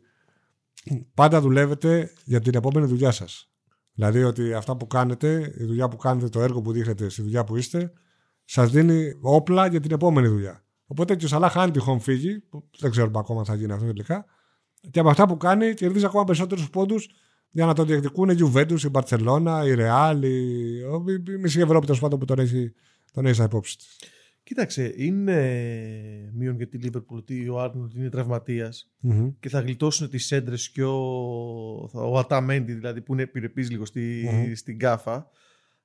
πάντα 1.14 1.40
δουλεύετε 1.40 2.12
για 2.24 2.40
την 2.40 2.54
επόμενη 2.54 2.86
δουλειά 2.86 3.10
σας. 3.10 3.50
Δηλαδή 3.94 4.22
ότι 4.22 4.54
αυτά 4.54 4.76
που 4.76 4.86
κάνετε, 4.86 5.54
η 5.58 5.64
δουλειά 5.64 5.88
που 5.88 5.96
κάνετε, 5.96 6.28
το 6.28 6.40
έργο 6.40 6.62
που 6.62 6.72
δείχνετε 6.72 7.08
στη 7.08 7.22
δουλειά 7.22 7.44
που 7.44 7.56
είστε, 7.56 7.92
σας 8.44 8.70
δίνει 8.70 9.12
όπλα 9.20 9.66
για 9.66 9.80
την 9.80 9.92
επόμενη 9.92 10.28
δουλειά. 10.28 10.64
Οπότε 10.86 11.16
και 11.16 11.24
ο 11.24 11.28
Σαλάχ, 11.28 11.56
αν 11.56 11.72
τυχόν 11.72 12.00
φύγει, 12.00 12.40
που 12.40 12.68
δεν 12.78 12.90
ξέρουμε 12.90 13.18
ακόμα 13.18 13.44
θα 13.44 13.54
γίνει 13.54 13.72
αυτό 13.72 13.86
τελικά, 13.86 14.24
και 14.90 15.00
από 15.00 15.08
αυτά 15.08 15.26
που 15.26 15.36
κάνει 15.36 15.74
κερδίζει 15.74 16.04
ακόμα 16.04 16.24
περισσότερους 16.24 16.70
πόντους 16.70 17.08
για 17.52 17.66
να 17.66 17.74
το 17.74 17.84
διεκδικούν 17.84 18.28
η 18.28 18.36
Juventus, 18.40 18.80
η 18.84 18.88
Μπαρσελόνα, 18.88 19.64
η 19.64 19.74
Ρεάλ, 19.74 20.22
η, 20.22 20.78
η 21.28 21.38
μισή 21.40 21.60
Ευρώπη 21.60 21.86
τέλος 21.86 22.00
πάντων 22.00 22.18
που 22.18 22.24
τον 22.24 22.38
έχει, 22.38 22.72
τον 23.12 23.26
έχει 23.26 23.34
στα 23.34 23.44
υπόψη 23.44 23.76
της. 23.76 23.98
Κοίταξε, 24.42 24.94
είναι 24.96 25.40
μείον 26.34 26.56
για 26.56 26.68
τη 26.68 26.78
Λίβερπουλ 26.78 27.18
ότι 27.18 27.48
ο 27.48 27.60
Άρνοντ 27.60 27.94
είναι 27.94 28.10
και 29.40 29.48
θα 29.48 29.60
γλιτώσουν 29.60 30.08
τις 30.08 30.32
έντρες 30.32 30.70
και 30.70 30.82
ο, 30.82 30.98
ο 31.92 32.18
Αταμέντι, 32.18 32.72
δηλαδή 32.72 33.00
που 33.00 33.12
είναι 33.12 33.22
επιρρεπής 33.22 33.70
λίγο 33.70 33.84
στη, 33.84 34.28
στην 34.56 34.78
κάφα. 34.78 35.30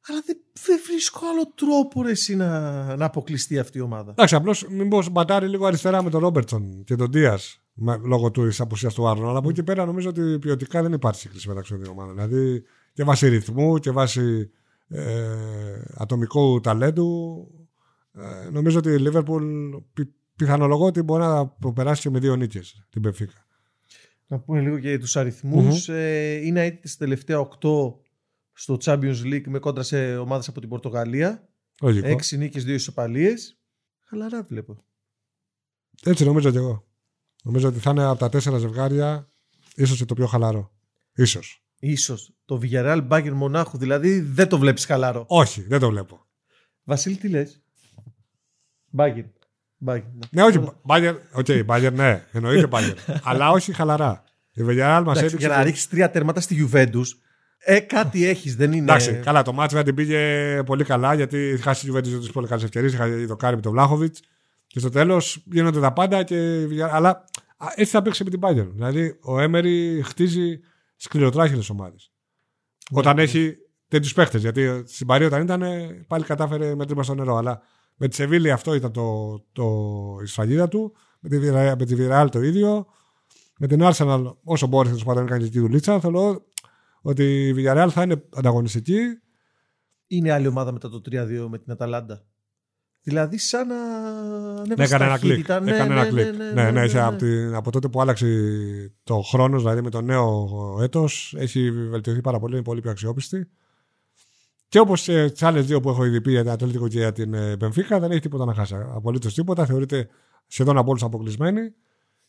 Αλλά 0.10 0.22
δεν, 0.26 0.38
δεν 0.66 0.80
βρίσκω 0.88 1.20
άλλο 1.28 1.52
τρόπο 1.56 2.02
ρε, 2.02 2.12
εσύ, 2.12 2.36
να, 2.36 2.96
να 2.96 3.06
αποκλειστεί 3.06 3.60
αυτή 3.60 3.78
η 3.78 3.82
ομάδα. 3.82 4.12
Εντάξει, 4.12 4.36
απλώς 4.36 4.68
μήπως 4.70 5.10
μπατάρει 5.10 5.48
λίγο 5.48 5.66
αριστερά 5.66 6.04
με 6.04 6.10
τον 6.10 6.22
Ρόμπερτσον 6.22 6.84
και 6.84 6.96
τον 6.96 7.12
Δία 7.12 7.40
λόγω 8.06 8.32
τη 8.32 8.42
απουσίας 8.58 8.94
του 8.94 9.08
Άρνοντ. 9.08 9.30
Αλλά 9.30 9.38
από 9.38 9.50
εκεί 9.50 9.64
πέρα 9.64 9.86
νομίζω 9.86 10.10
ότι 10.10 10.40
ποιοτικά 10.40 10.82
δεν 10.82 10.94
υπάρχει 10.94 11.20
σύγκριση 11.20 11.48
μεταξύ 11.48 11.72
των 11.72 11.82
δύο 11.82 11.92
ομάδων. 11.92 12.16
Δηλαδή 12.16 12.64
και 12.94 13.04
βάσει 13.04 13.28
ρυθμού 13.28 13.78
και 13.78 13.92
βάσει 13.92 14.50
ε, 14.88 15.82
ατομικού 15.94 16.60
ταλέντου 16.60 17.48
ε, 18.18 18.50
νομίζω 18.50 18.78
ότι 18.78 18.90
η 18.90 18.98
Λίβερπουλ 18.98 19.44
πι, 19.94 20.14
πιθανολογώ 20.36 20.86
ότι 20.86 21.02
μπορεί 21.02 21.24
να 21.24 21.74
περάσει 21.74 22.02
και 22.02 22.10
με 22.10 22.20
δύο 22.20 22.36
νίκες 22.36 22.86
την 22.90 23.02
Πεφίκα. 23.02 23.46
Να 24.28 24.40
πούμε 24.40 24.62
λίγο 24.62 24.78
για 24.78 25.00
τους 25.00 25.16
αριθμου 25.16 25.70
mm-hmm. 25.72 25.94
ε, 25.94 26.34
είναι 26.34 26.66
έτοιμη 26.66 26.88
στα 26.88 26.98
τελευταία 26.98 27.48
8 27.62 27.70
στο 28.54 28.78
Champions 28.84 29.24
League 29.24 29.48
με 29.48 29.60
κόντρα 29.60 29.84
σε 29.84 30.18
ομάδες 30.18 30.48
από 30.48 30.60
την 30.60 30.70
Πορτογαλία. 30.70 31.50
Λογικό. 31.82 32.08
Έξι 32.08 32.38
νίκες, 32.38 32.64
δύο 32.64 32.74
ισοπαλίες. 32.74 33.60
Χαλαρά 34.04 34.44
βλέπω. 34.44 34.84
Έτσι 36.04 36.26
νομίζω 36.26 36.52
και 36.52 36.58
εγώ. 36.58 36.87
Νομίζω 37.48 37.68
ότι 37.68 37.80
θα 37.80 37.92
είναι 37.92 38.04
από 38.04 38.20
τα 38.20 38.30
τέσσερα 38.30 38.58
ζευγάρια 38.58 39.28
ίσως 39.76 39.98
και 39.98 40.06
το 40.06 40.14
πιο 40.14 40.26
χαλαρό. 40.26 40.72
Ίσως. 41.16 41.64
Ίσως. 41.80 42.34
Το 42.46 42.60
Villarreal 42.64 43.08
Bayern 43.08 43.32
Μονάχου 43.32 43.78
δηλαδή 43.78 44.20
δεν 44.20 44.48
το 44.48 44.58
βλέπεις 44.58 44.86
χαλαρό. 44.86 45.26
Όχι, 45.28 45.62
δεν 45.62 45.80
το 45.80 45.90
βλέπω. 45.90 46.26
Βασίλη, 46.84 47.16
τι 47.16 47.28
λες; 47.28 47.62
Μπάγκερ. 48.90 49.24
Ναι, 50.30 50.44
όχι. 50.44 50.72
Μπάγκερ, 50.84 51.16
okay, 51.36 51.66
μπάγκερ, 51.66 51.94
ναι, 51.94 52.26
εννοείται 52.32 52.68
μπάγκερ. 52.68 52.96
αλλά 53.30 53.50
όχι 53.50 53.74
χαλαρά. 53.74 54.24
Η 54.52 54.64
Βελιαράλ 54.64 55.04
μας 55.04 55.18
έδειξε. 55.18 55.38
Για 55.38 55.48
να 55.48 55.64
ρίξεις 55.64 55.88
τρία 55.88 56.12
τέρματα 56.12 56.42
στη 56.42 56.70
Juventus, 56.72 57.06
ε, 57.58 57.80
κάτι 57.80 58.26
έχεις, 58.26 58.56
δεν 58.56 58.72
είναι. 58.72 58.82
Εντάξει, 58.82 59.14
καλά, 59.14 59.42
το 59.42 59.54
μάτσο 59.54 59.84
την 59.84 59.96
πήγε 59.96 60.64
πολύ 60.64 60.84
καλά 60.84 61.14
γιατί 61.14 61.38
είχε 61.38 61.62
χάσει 61.62 61.88
η 61.88 61.92
Juventus 61.94 62.04
δύο 62.04 62.32
πολύ 62.34 62.48
καλές 62.48 62.64
ευκαιρίες. 62.64 62.94
Είχα 62.94 63.08
το 63.28 63.36
κάρι 63.36 63.56
με 63.56 63.62
τον 63.62 63.72
Βλάχοβιτ. 63.72 64.16
Και 64.78 64.84
στο 64.84 64.92
τέλος 64.92 65.44
γίνονται 65.46 65.80
τα 65.80 65.94
πάντα. 65.94 66.24
Και... 66.24 66.68
Αλλά 66.92 67.24
έτσι 67.76 67.92
θα 67.92 68.02
παίξει 68.02 68.24
με 68.24 68.30
την 68.30 68.40
Bayern. 68.44 68.70
Δηλαδή 68.74 69.18
ο 69.22 69.40
Έμερι 69.40 70.02
χτίζει 70.04 70.60
σκληροτράχυλε 70.96 71.64
ομάδες. 71.72 72.12
Ναι, 72.92 73.00
όταν 73.00 73.16
ναι. 73.16 73.22
έχει 73.22 73.56
τέτοιους 73.88 74.14
παίχτες. 74.14 74.42
Γιατί 74.42 74.84
στην 74.86 75.08
Παρί 75.08 75.26
όταν 75.26 75.42
ήταν 75.42 75.64
πάλι 76.08 76.24
κατάφερε 76.24 76.76
με 76.76 76.86
τρύπα 76.86 77.04
στο 77.04 77.16
νερό. 77.16 77.36
Αλλά 77.36 77.62
με 77.96 78.08
τη 78.08 78.16
Σεβίλη 78.16 78.52
αυτό 78.52 78.74
ήταν 78.74 78.92
το, 78.92 79.38
το, 79.52 79.66
η 80.24 80.26
σφαγίδα 80.26 80.68
του. 80.68 80.96
Με 81.20 81.30
τη, 81.30 81.38
με 81.52 81.86
τη 81.86 81.96
Βιγιαρεάλ 81.96 82.30
το 82.30 82.42
ίδιο. 82.42 82.86
Με 83.60 83.68
την 83.68 83.80
Arsenal, 83.84 84.36
όσο 84.44 84.68
μπόρεσε 84.68 84.94
να 84.94 85.00
σπατάνε 85.00 85.28
κάνει 85.28 85.50
τη 85.50 85.60
δουλίτσα, 85.60 86.00
θέλω 86.00 86.46
ότι 87.02 87.48
η 87.48 87.54
Villarreal 87.58 87.88
θα 87.90 88.02
είναι 88.02 88.24
ανταγωνιστική. 88.34 89.00
Είναι 90.08 90.32
άλλη 90.32 90.48
ομάδα 90.48 90.72
μετά 90.72 90.90
το 90.90 91.02
3-2 91.06 91.48
με 91.50 91.58
την 91.58 91.72
Αταλάντα. 91.72 92.26
Δηλαδή, 93.08 93.38
σαν 93.38 93.68
να. 93.68 93.76
Ναι, 94.66 94.84
έκανε 94.84 95.06
ένα 95.06 95.18
κλικ. 95.18 95.48
Ναι, 95.48 95.72
έκανε 95.72 95.94
ένα 95.94 96.06
κλικ. 96.06 96.36
Ναι, 96.54 96.72
ναι, 96.72 96.86
ναι, 96.86 97.00
από, 97.00 97.18
την, 97.18 97.56
από 97.56 97.72
τότε 97.72 97.88
που 97.88 98.02
άλλαξε 98.02 98.28
το 99.04 99.22
χρόνος, 99.22 99.62
δηλαδή 99.62 99.82
με 99.82 99.90
το 99.90 100.02
νέο 100.02 100.50
έτος, 100.82 101.36
έχει 101.38 101.72
βελτιωθεί 101.72 102.22
πάρα 102.22 102.40
πολύ, 102.40 102.54
είναι 102.54 102.64
πολύ 102.64 102.82
πιο 102.82 102.92
αξιόπιστη. 102.92 103.50
Και 104.68 104.80
όπως 104.80 105.04
τι 105.04 105.46
άλλες 105.46 105.66
δύο 105.66 105.80
που 105.80 105.90
έχω 105.90 106.06
ήδη 106.06 106.22
πει 106.22 106.32
για 106.32 106.42
την 106.42 106.52
Ατλέτικο 106.52 106.88
και 106.88 106.98
για 106.98 107.12
την 107.12 107.36
Μπενφίκα, 107.58 108.00
δεν 108.00 108.12
έχει 108.12 108.20
τίποτα 108.20 108.46
να 108.46 108.54
χάσει. 108.54 108.76
Απολύτως 108.76 109.34
τίποτα. 109.34 109.66
Θεωρείται 109.66 110.08
σχεδόν 110.48 110.78
από 110.78 110.90
όλους 110.90 111.04
αποκλεισμένη. 111.04 111.74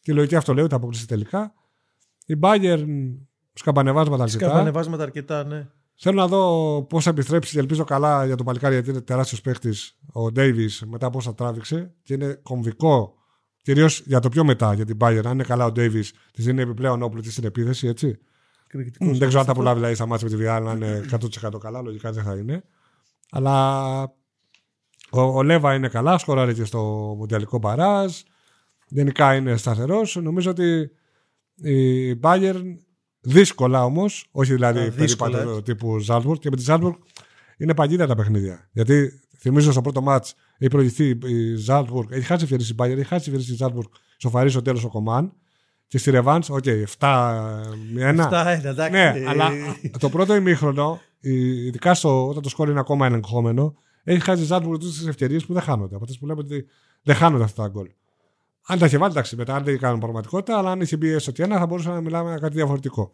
Και 0.00 0.10
η 0.10 0.14
λογική 0.14 0.36
αυτό 0.36 0.54
λέει 0.54 0.62
ότι 0.62 0.72
θα 0.72 0.78
αποκλείσει 0.78 1.06
τελικά. 1.06 1.54
Η 2.26 2.34
Bayern 2.40 2.86
σκαμπανεβάσματα 3.52 4.22
αρκετά. 4.22 4.46
Σκαμπανεβάσματα 4.46 5.02
αρκετά, 5.02 5.44
ναι. 5.44 5.68
Θέλω 6.00 6.16
να 6.16 6.26
δω 6.26 6.82
πώς 6.82 7.04
θα 7.04 7.10
επιστρέψεις. 7.10 7.56
Ελπίζω 7.56 7.84
καλά 7.84 8.26
για 8.26 8.36
τον 8.36 8.46
Παλικάρι, 8.46 8.74
γιατί 8.74 8.90
είναι 8.90 9.00
τεράστιος 9.00 9.40
παίχτης 9.40 9.98
ο 10.12 10.32
Ντέιβις 10.32 10.84
μετά 10.86 11.10
πώ 11.10 11.20
θα 11.20 11.34
τράβηξε. 11.34 11.94
Και 12.02 12.14
είναι 12.14 12.40
κομβικό, 12.42 13.14
κυρίως 13.62 14.02
για 14.06 14.20
το 14.20 14.28
πιο 14.28 14.44
μετά 14.44 14.74
για 14.74 14.84
την 14.84 14.96
Bayern. 15.00 15.22
Αν 15.24 15.32
είναι 15.32 15.42
καλά 15.42 15.64
ο 15.64 15.72
Ντέιβις, 15.72 16.12
της 16.32 16.44
δίνει 16.44 16.60
επιπλέον 16.60 17.02
όπλο 17.02 17.20
της 17.20 17.32
στην 17.32 17.44
επίθεση, 17.44 17.86
έτσι. 17.86 18.18
Δεν 18.98 19.28
ξέρω 19.28 19.40
αν 19.40 19.46
τα 19.46 19.54
πολλά 19.54 19.74
δηλαδή 19.74 19.94
στα 19.94 20.06
μάτια 20.06 20.26
με 20.26 20.36
τη 20.36 20.42
Βιάλ 20.42 20.64
να 20.64 20.72
είναι 20.72 21.04
100% 21.10 21.58
καλά, 21.60 21.82
λογικά 21.82 22.12
δεν 22.12 22.24
θα 22.24 22.34
είναι. 22.34 22.64
Αλλά 23.30 24.02
ο, 25.10 25.20
ο 25.20 25.42
Λέβα 25.42 25.74
είναι 25.74 25.88
καλά, 25.88 26.18
σκοράρει 26.18 26.54
και 26.54 26.64
στο 26.64 26.80
Μοντιαλικό 27.18 27.58
Παράζ. 27.58 28.12
Γενικά 28.88 29.34
είναι 29.34 29.56
σταθερός. 29.56 30.16
Νομίζω 30.16 30.50
ότι 30.50 30.90
η 31.54 32.12
Bayern 32.22 32.76
δύσκολα 33.28 33.84
όμως, 33.84 34.28
όχι 34.30 34.52
δηλαδή 34.52 34.90
περίπατο 34.90 35.62
τύπου 35.62 35.98
Ζάλμπουργκ 35.98 36.38
και 36.40 36.50
με 36.50 36.56
τη 36.56 36.62
Ζάλμπουργκ 36.62 36.94
είναι 37.58 37.74
παγίδα 37.74 38.06
τα 38.06 38.14
παιχνίδια. 38.14 38.68
Γιατί 38.72 39.20
θυμίζω 39.38 39.72
στο 39.72 39.80
πρώτο 39.80 40.02
μάτς 40.02 40.34
έχει 40.58 40.70
προηγηθεί 40.70 41.18
η 41.24 41.54
Ζάλμπουργκ, 41.54 42.08
έχει 42.12 42.26
χάσει 42.26 42.44
ευκαιρία 42.44 42.66
η 42.70 42.74
Bayern, 42.78 42.98
έχει 42.98 43.08
χάσει 43.08 43.30
ευκαιρία 43.30 43.54
η 43.54 43.56
Ζάλμπουργκ, 43.56 43.88
ισοφαρεί 44.18 44.50
στο 44.50 44.62
τέλος 44.62 44.84
ο 44.84 44.88
Κομάν. 44.88 45.32
Και 45.86 45.98
στη 45.98 46.10
Ρεβάνς, 46.10 46.50
OK, 46.50 46.64
okay, 46.64 46.84
7-1. 46.98 47.44
7-1, 47.98 48.64
εντάξει. 48.64 48.90
Ναι, 48.90 49.14
αλλά 49.28 49.50
το 49.98 50.08
πρώτο 50.08 50.34
ημίχρονο, 50.34 51.00
ειδικά 51.20 51.94
στο, 51.94 52.28
όταν 52.28 52.42
το 52.42 52.48
σκόρ 52.48 52.68
είναι 52.68 52.80
ακόμα 52.80 53.06
ελεγχόμενο, 53.06 53.74
έχει 54.04 54.20
χάσει 54.20 54.44
η 54.44 54.80
Ζάλτσμπουργκ 54.80 55.08
ευκαιρίες 55.08 55.46
που 55.46 55.52
δεν 55.52 55.62
χάνονται. 55.62 55.94
Από 55.94 56.04
αυτές 56.04 56.18
που 56.18 56.26
λέμε 56.26 56.40
ότι 56.40 56.66
δεν 57.02 57.14
χάνονται 57.14 57.44
αυτά 57.44 57.62
τα 57.62 57.68
γκολ. 57.68 57.88
Αν 58.70 58.78
τα 58.78 58.86
είχε 58.86 58.98
βάλει, 58.98 59.12
εντάξει, 59.12 59.36
μετά 59.36 59.60
δεν 59.60 59.78
κάνουν 59.78 60.00
πραγματικότητα, 60.00 60.58
αλλά 60.58 60.70
αν 60.70 60.80
είχε 60.80 60.96
μπει 60.96 61.08
έστω 61.08 61.32
και 61.32 61.42
ένα, 61.42 61.58
θα 61.58 61.66
μπορούσαμε 61.66 61.94
να 61.94 62.00
μιλάμε 62.00 62.28
για 62.28 62.38
κάτι 62.38 62.54
διαφορετικό. 62.54 63.12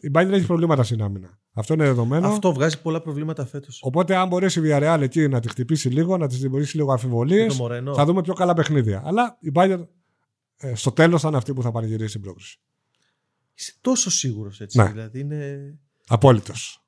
Η 0.00 0.10
Μπάγερν 0.10 0.34
έχει 0.34 0.46
προβλήματα 0.46 0.82
στην 0.82 1.02
άμυνα. 1.02 1.38
Αυτό 1.52 1.74
είναι 1.74 1.84
δεδομένο. 1.84 2.28
Αυτό 2.28 2.52
βγάζει 2.52 2.80
πολλά 2.80 3.00
προβλήματα 3.00 3.46
φέτος. 3.46 3.80
Οπότε, 3.82 4.16
αν 4.16 4.28
μπορέσει 4.28 4.60
η 4.60 4.62
Villarreal 4.66 4.98
εκεί 5.00 5.28
να 5.28 5.40
τη 5.40 5.48
χτυπήσει 5.48 5.88
λίγο, 5.88 6.16
να 6.16 6.26
της 6.26 6.38
δημιουργήσει 6.38 6.76
λίγο 6.76 6.92
αμφιβολίες, 6.92 7.60
θα 7.94 8.04
δούμε 8.04 8.22
πιο 8.22 8.34
καλά 8.34 8.54
παιχνίδια. 8.54 9.02
Αλλά 9.04 9.36
η 9.40 9.50
Μπάιντερ 9.50 9.80
ε, 10.56 10.74
στο 10.74 10.92
τέλος 10.92 11.20
θα 11.20 11.28
είναι 11.28 11.36
αυτή 11.36 11.54
που 11.54 11.62
θα 11.62 11.70
πανηγυρίσει 11.70 12.12
την 12.12 12.20
πρόκριση. 12.20 12.60
Είσαι 13.54 13.74
τόσο 13.80 14.10
σίγουρος 14.10 14.60
έτσι. 14.60 14.78
Ναι. 14.78 14.84
Δηλαδή 14.84 15.20
είναι. 15.20 15.78
Απόλυτος. 16.06 16.84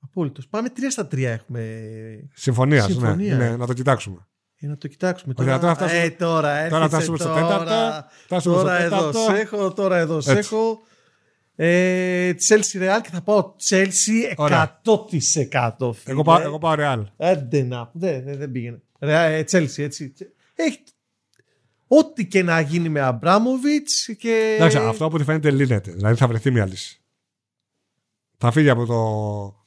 Απόλυτος. 0.00 0.48
Πάμε 0.48 0.72
3 0.76 0.78
στα 0.90 1.06
3 1.06 1.18
έχουμε. 1.22 1.88
Συμφωνίας. 2.34 2.96
Ναι, 2.96 3.14
ναι, 3.14 3.56
να 3.56 3.66
το 3.66 3.72
κοιτάξουμε. 3.72 4.26
Για 4.58 4.68
να 4.68 4.76
το 4.76 4.88
κοιτάξουμε 4.88 5.34
τώρα. 5.34 5.58
τώρα, 5.58 5.74
φτάσουμε, 5.74 6.02
ε, 6.02 6.10
τώρα, 6.10 6.68
τώρα 6.68 6.88
φτάσουμε 6.88 7.18
στο 7.18 7.34
τέταρτο. 7.34 8.42
Τώρα 8.42 8.76
εδώ 8.76 9.12
σε 9.12 9.32
έχω, 9.32 9.72
τώρα 9.72 9.96
εδώ 9.96 10.20
σε 10.20 10.32
έχω. 10.32 10.80
Ε, 11.56 12.32
Chelsea 12.48 12.78
Real 12.80 13.00
και 13.02 13.08
θα 13.12 13.22
πάω 13.22 13.54
Chelsea 13.68 14.48
100%. 15.78 15.90
Εγώ 16.04 16.22
πάω, 16.22 16.40
εγώ 16.40 16.58
πάω 16.58 16.74
Real. 16.78 17.04
Άντε 17.16 17.62
να, 17.62 17.90
δεν, 17.92 18.24
δεν, 18.24 18.38
δεν 18.38 18.52
πήγαινε. 18.52 18.82
Real, 18.98 19.44
Chelsea 19.50 19.78
έτσι. 19.78 20.12
Έχει 20.54 20.84
ό,τι 21.86 22.26
και 22.26 22.42
να 22.42 22.60
γίνει 22.60 22.88
με 22.88 23.00
Αμπράμοβιτ. 23.00 23.88
Και... 24.18 24.54
Εντάξει, 24.56 24.76
αυτό 24.76 25.04
από 25.04 25.14
ό,τι 25.14 25.24
φαίνεται 25.24 25.50
λύνεται. 25.50 25.92
Δηλαδή 25.92 26.14
θα 26.14 26.28
βρεθεί 26.28 26.50
μια 26.50 26.66
λύση. 26.66 27.00
Θα 28.38 28.50
φύγει 28.50 28.70
από 28.70 28.86
το 28.86 29.00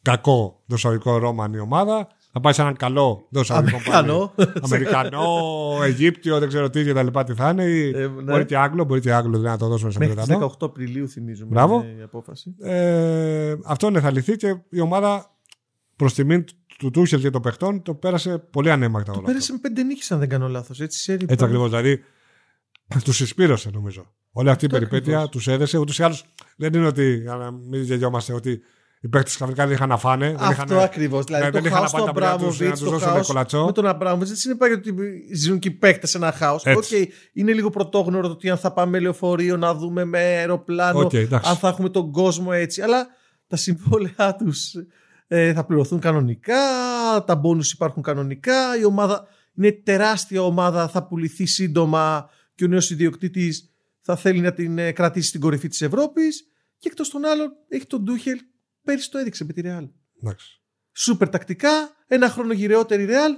κακό 0.02 0.62
δοσοϊκό 0.66 1.18
Ρώμαν 1.18 1.54
η 1.54 1.60
ομάδα 1.60 2.08
Θα 2.34 2.40
πάει 2.40 2.54
σε 2.54 2.62
έναν 2.62 2.76
καλό 2.76 3.28
Αμερικανό. 3.50 4.34
Αμερικανό, 4.62 5.24
Αιγύπτιο, 5.84 6.40
δεν 6.40 6.48
ξέρω 6.48 6.70
τι 6.70 6.84
και 6.84 6.94
τα 6.94 7.04
λοιπά 7.04 7.24
τι 7.24 7.34
θα 7.34 7.50
είναι. 7.50 7.64
Ή 7.64 7.90
Ε, 7.90 8.08
ναι. 8.08 8.08
Μπορεί 8.08 8.46
και 8.46 8.58
Άγγλο, 8.58 8.84
μπορεί 8.84 9.00
και 9.02 9.14
Άγγλος 9.14 9.38
δηλαδή, 9.40 9.48
να 9.54 9.58
το 9.58 9.68
δώσουμε 9.68 9.92
σε 9.92 10.00
Μέχρι 10.00 10.16
τις 10.16 10.24
Αμερικανό. 10.24 10.56
18 10.60 10.66
Απριλίου 10.66 11.10
θυμίζουμε 11.10 11.50
Μπράβο. 11.50 11.76
είναι 11.92 12.00
η 12.00 12.04
απόφαση. 12.04 12.56
Ε, 12.62 13.56
αυτό 13.66 13.90
ναι, 13.90 14.00
θα 14.00 14.12
λυθεί 14.12 14.36
και 14.36 14.56
η 14.70 14.80
ομάδα 14.80 15.36
προς 15.96 16.14
τιμήν 16.14 16.46
του 16.78 16.92
Τούχελ 16.92 17.22
και 17.22 17.30
των 17.30 17.42
παιχτών 17.42 17.82
το 17.82 17.94
πέρασε 17.94 18.38
πολύ 18.38 18.72
αναίμακτα 18.72 19.12
όλα. 19.12 19.22
Πέρασε 19.22 19.52
με 19.52 19.58
πέντε 19.62 19.84
νίκες 19.84 20.12
αν 20.12 20.20
δεν 20.20 20.30
κάνω 20.30 20.48
λάθος. 20.48 20.80
Έτσι, 20.80 21.00
σερί 21.00 21.24
Έτσι 21.24 21.36
πάνω. 21.36 21.46
ακριβώς. 21.46 21.70
Δηλαδή 21.70 22.04
τους 23.04 23.16
συσπήρωσε 23.16 23.70
νομίζω. 23.74 24.06
Όλη 24.32 24.50
αυτή 24.50 24.66
η 24.66 24.68
Αυτό 24.68 24.80
περιπέτεια 24.80 25.14
ακριβώς. 25.18 25.30
τους 25.32 25.48
έδεσε. 25.48 25.78
Ούτως 25.78 26.00
ή 26.00 26.04
άλλως 26.04 26.26
δεν 26.56 26.74
είναι 26.74 26.88
ότι, 26.88 27.16
για 27.18 27.36
να 27.36 27.52
μην 27.52 27.82
γελιόμαστε, 27.82 28.34
ότι 28.34 28.62
οι 29.04 29.08
παίχτες 29.08 29.30
ξαφνικά 29.30 29.66
δεν 29.66 29.76
είχαν 29.76 29.90
να 29.90 29.98
φάνε. 29.98 30.26
δεν 30.28 30.48
Αυτό 30.48 30.64
είχαν, 30.74 30.84
ακριβώς. 30.84 31.26
Δηλαδή 31.26 31.44
δεν 31.50 31.62
το 31.62 31.68
είχαν 31.68 31.78
χάος 31.78 31.94
να 31.94 32.00
του 32.00 32.06
πάνε 32.06 32.26
τα 32.26 32.36
παιδιά 32.36 32.38
τους 32.38 32.60
Αμπράμοβιτς. 32.60 32.68
να 32.68 32.72
τους 32.72 32.84
Το 32.84 32.90
δώσουν 32.90 33.08
χάος 33.08 33.28
κολατσό. 33.28 33.66
με 33.66 33.72
τον 33.72 33.88
Αμπράμοβιτς 33.88 34.28
δεν 34.28 34.36
συνεπάγεται 34.38 34.90
ότι 34.90 34.94
ζουν 35.36 35.60
και 35.60 35.68
οι 35.68 35.72
παίκτες 35.72 36.10
σε 36.10 36.18
ένα 36.18 36.32
χάος. 36.32 36.66
Έτσι. 36.66 37.02
Οκ, 37.02 37.10
είναι 37.34 37.54
λίγο 37.54 37.70
πρωτόγνωρο 37.70 38.28
το 38.28 38.34
ότι 38.34 38.50
αν 38.50 38.58
θα 38.58 38.72
πάμε 38.74 39.00
λεωφορείο 39.00 39.58
να 39.58 39.74
δούμε 39.74 40.06
με 40.06 40.18
αεροπλάνο, 40.20 41.00
Οκ, 41.00 41.14
εντάξει. 41.14 41.50
αν 41.50 41.56
θα 41.56 41.68
έχουμε 41.68 41.90
τον 41.90 42.12
κόσμο 42.12 42.50
έτσι. 42.54 42.82
Αλλά 42.82 43.08
τα 43.48 43.56
συμβόλαιά 43.56 44.36
τους 44.40 44.74
θα 45.54 45.66
πληρωθούν 45.66 46.00
κανονικά, 46.00 46.56
τα 47.26 47.36
μπόνους 47.36 47.72
υπάρχουν 47.72 48.04
κανονικά. 48.04 48.78
Η 48.80 48.86
ομάδα 48.86 49.28
είναι 49.56 49.72
τεράστια 49.72 50.42
ομάδα, 50.42 50.88
θα 50.88 51.04
πουληθεί 51.08 51.46
σύντομα 51.46 52.30
και 52.56 52.64
ο 52.64 52.68
νέος 52.68 52.90
ιδιοκτήτης 52.90 53.70
θα 54.02 54.16
θέλει 54.16 54.40
να 54.40 54.54
την 54.54 54.78
ε, 54.78 54.92
κρατήσει 54.92 55.28
στην 55.28 55.42
κορυφή 55.42 55.68
της 55.68 55.82
Ευρώπης. 55.82 56.46
Και 56.78 56.88
εκτός 56.92 57.10
των 57.10 57.26
άλλων 57.26 57.52
έχει 57.68 57.86
τον 57.86 58.02
Ντούχελ, 58.04 58.38
πέρυσι 58.84 59.12
το 59.12 59.18
έδειξε 59.18 59.46
με 59.46 59.54
τη 59.54 59.62
Ρεάλ. 59.62 59.90
Εντάξει. 60.22 60.62
Σούπερ 60.94 61.30
τακτικά, 61.30 61.70
ένα 62.08 62.30
χρόνο 62.30 62.54
γυρεότερη 62.54 63.06
Ρεάλ, 63.06 63.32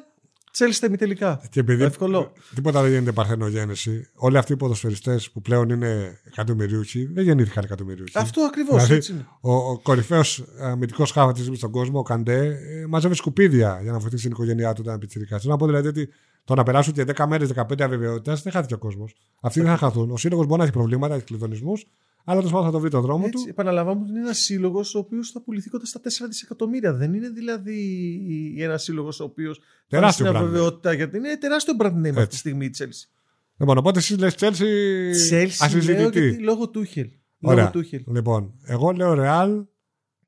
Τσέλσι 0.53 0.77
στα 0.77 0.87
ημιτελικά. 0.87 1.41
Και 1.49 1.59
επειδή 1.59 1.83
Εύκολο. 1.83 2.31
τίποτα 2.55 2.81
δεν 2.81 2.91
γίνεται 2.91 3.11
παρθενογέννηση, 3.11 4.09
όλοι 4.15 4.37
αυτοί 4.37 4.53
οι 4.53 4.55
ποδοσφαιριστές 4.55 5.31
που 5.31 5.41
πλέον 5.41 5.69
είναι 5.69 6.19
εκατομμυρίουχοι 6.23 7.05
δεν 7.05 7.23
γεννήθηκαν 7.23 7.63
εκατομμυρίουχοι. 7.63 8.17
Αυτό 8.17 8.41
ακριβώς 8.41 8.75
Δηλαδή, 8.75 8.93
έτσι 8.93 9.11
είναι. 9.11 9.27
Ο, 9.41 9.53
ο 9.53 9.79
κορυφαίος 9.79 10.43
αμυντικός 10.59 11.11
χάφα 11.11 11.31
τη 11.31 11.41
ζωή 11.41 11.55
στον 11.55 11.71
κόσμο, 11.71 11.99
ο 11.99 12.03
Καντέ, 12.03 12.45
ε, 12.45 12.85
μαζεύει 12.87 13.15
σκουπίδια 13.15 13.79
για 13.81 13.91
να 13.91 13.99
βοηθήσει 13.99 14.21
την 14.21 14.31
οικογένειά 14.31 14.73
του 14.73 14.77
όταν 14.79 14.93
είναι 14.93 15.01
πιτσιρικά. 15.01 15.39
Θέλω 15.39 15.51
να 15.51 15.57
πω 15.57 15.65
δηλαδή 15.65 15.87
ότι 15.87 16.09
το 16.45 16.55
να 16.55 16.63
περάσουν 16.63 16.93
και 16.93 17.05
10 17.15 17.25
μέρες, 17.27 17.49
15 17.55 17.81
αβεβαιότητας 17.81 18.41
δεν 18.41 18.53
χάθηκε 18.53 18.73
ο 18.73 18.77
κόσμος. 18.77 19.15
Αυτοί 19.41 19.61
δεν 19.61 19.69
θα 19.69 19.77
χαθούν. 19.77 20.11
Ο 20.11 20.17
σύλλογος 20.17 20.45
μπορεί 20.45 20.57
να 20.57 20.63
έχει 20.63 20.73
προβλήματα, 20.73 21.15
έχει 21.15 21.23
κλειδονισμούς, 21.23 21.85
αλλά 22.23 22.37
τέλος 22.37 22.51
πάντων 22.51 22.65
θα 22.65 22.71
το 22.71 22.79
βρει 22.79 22.89
τον 22.89 23.01
δρόμο 23.01 23.23
Έτσι, 23.27 23.43
του. 23.43 23.49
επαναλαμβάνω 23.49 23.99
ότι 24.01 24.09
είναι 24.09 24.19
ένας 24.19 24.37
σύλλογος 24.37 24.95
ο 24.95 24.99
οποίος 24.99 25.31
θα 25.31 25.41
πουληθεί 25.41 25.69
κοντά 25.69 25.85
στα 25.85 25.99
4 25.99 26.27
δισεκατομμύρια. 26.27 26.93
Δεν 26.93 27.13
είναι 27.13 27.29
δηλαδή 27.29 28.55
ένας 28.59 28.83
σύλλογος 28.83 29.19
ο 29.19 29.23
οποίος. 29.23 29.59
Τεράστιο 29.87 30.25
στην 30.25 30.37
brand 30.37 30.41
name. 30.41 30.45
αβεβαιότητα 30.47 30.93
γιατί 30.93 31.17
είναι 31.17 31.37
τεράστιο 31.37 31.73
brand 31.79 31.85
name 31.85 31.97
αυτή 32.05 32.11
τη 32.13 32.19
Έτσι. 32.19 32.37
στιγμή 32.37 32.65
η 32.65 32.69
Τσέλσι. 32.69 33.09
Λοιπόν, 33.57 33.77
οπότε 33.77 33.99
εσύ 33.99 34.15
λες 34.15 34.35
Τσέλσι 34.35 34.65
Τσέλσι 35.11 35.57
λέω 35.59 35.67
ασυζητητή. 35.67 36.19
γιατί 36.19 36.43
λόγω 36.43 36.69
Τούχελ. 36.69 37.09
Ωραία. 37.41 37.59
Λόγω 37.59 37.71
Τούχελ. 37.71 38.03
Λοιπόν, 38.07 38.53
εγώ 38.63 38.91
λέω 38.91 39.13
Ρεάλ 39.13 39.65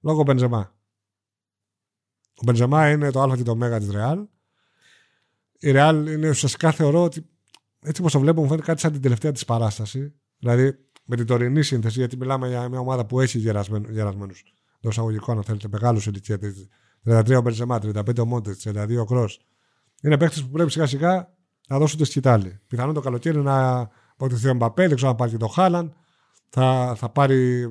λόγω 0.01 0.23
Μπενζεμά. 0.23 0.75
Ο 2.35 2.41
Μπενζεμά 2.45 2.89
είναι 2.89 3.11
το 3.11 3.21
Α 3.21 3.35
και 3.37 3.43
το 3.43 3.51
Ω 3.51 3.77
της 3.77 3.89
Ρεάλ. 3.91 4.25
Η 5.59 5.71
Ρεάλ 5.71 6.07
είναι 6.07 6.29
ουσιαστικά 6.29 6.71
θεωρώ 6.71 7.03
ότι 7.03 7.29
έτσι 7.81 8.01
όπως 8.01 8.13
το 8.13 8.19
βλέπω 8.19 8.41
μου 8.41 8.47
φαίνεται 8.47 8.65
κάτι 8.65 8.79
σαν 8.79 8.91
την 8.91 9.01
τελευταία 9.01 9.31
της 9.31 9.45
παράσταση. 9.45 10.13
Δηλαδή 10.37 10.84
με 11.05 11.15
την 11.15 11.25
τωρινή 11.25 11.63
σύνθεση, 11.63 11.99
γιατί 11.99 12.17
μιλάμε 12.17 12.47
για 12.47 12.69
μια 12.69 12.79
ομάδα 12.79 13.05
που 13.05 13.19
έχει 13.21 13.37
γερασμένου 13.37 13.85
εντός 13.89 14.93
εισαγωγικών, 14.93 15.37
αν 15.37 15.43
θέλετε, 15.43 15.67
μεγάλους 15.71 16.05
ηλικία. 16.05 16.39
33 17.05 17.35
ο 17.37 17.41
Μπενζεμά, 17.41 17.79
35 17.83 18.19
ο 18.19 18.25
Μόντες, 18.25 18.67
32 18.67 18.97
ο 18.99 19.05
Κρός. 19.05 19.39
Είναι 20.01 20.17
παίχτε 20.17 20.41
που 20.41 20.49
πρέπει 20.49 20.71
σιγά 20.71 20.85
σιγά 20.85 21.33
να 21.67 21.77
δώσουν 21.77 21.97
τη 21.99 22.05
σκητάλη. 22.05 22.59
Πιθανόν 22.67 22.93
το 22.93 22.99
καλοκαίρι 23.01 23.37
να 23.37 23.89
αποκτηθεί 24.13 24.49
ο 24.49 24.53
Μπαπέ, 24.53 24.87
δεν 24.87 24.95
ξέρω 24.95 25.11
αν 25.11 25.17
πάρει 25.17 25.31
και 25.31 25.37
το 25.37 25.47
Χάλαν. 25.47 25.93
Θα, 26.49 26.93
θα 26.97 27.09
πάρει 27.09 27.67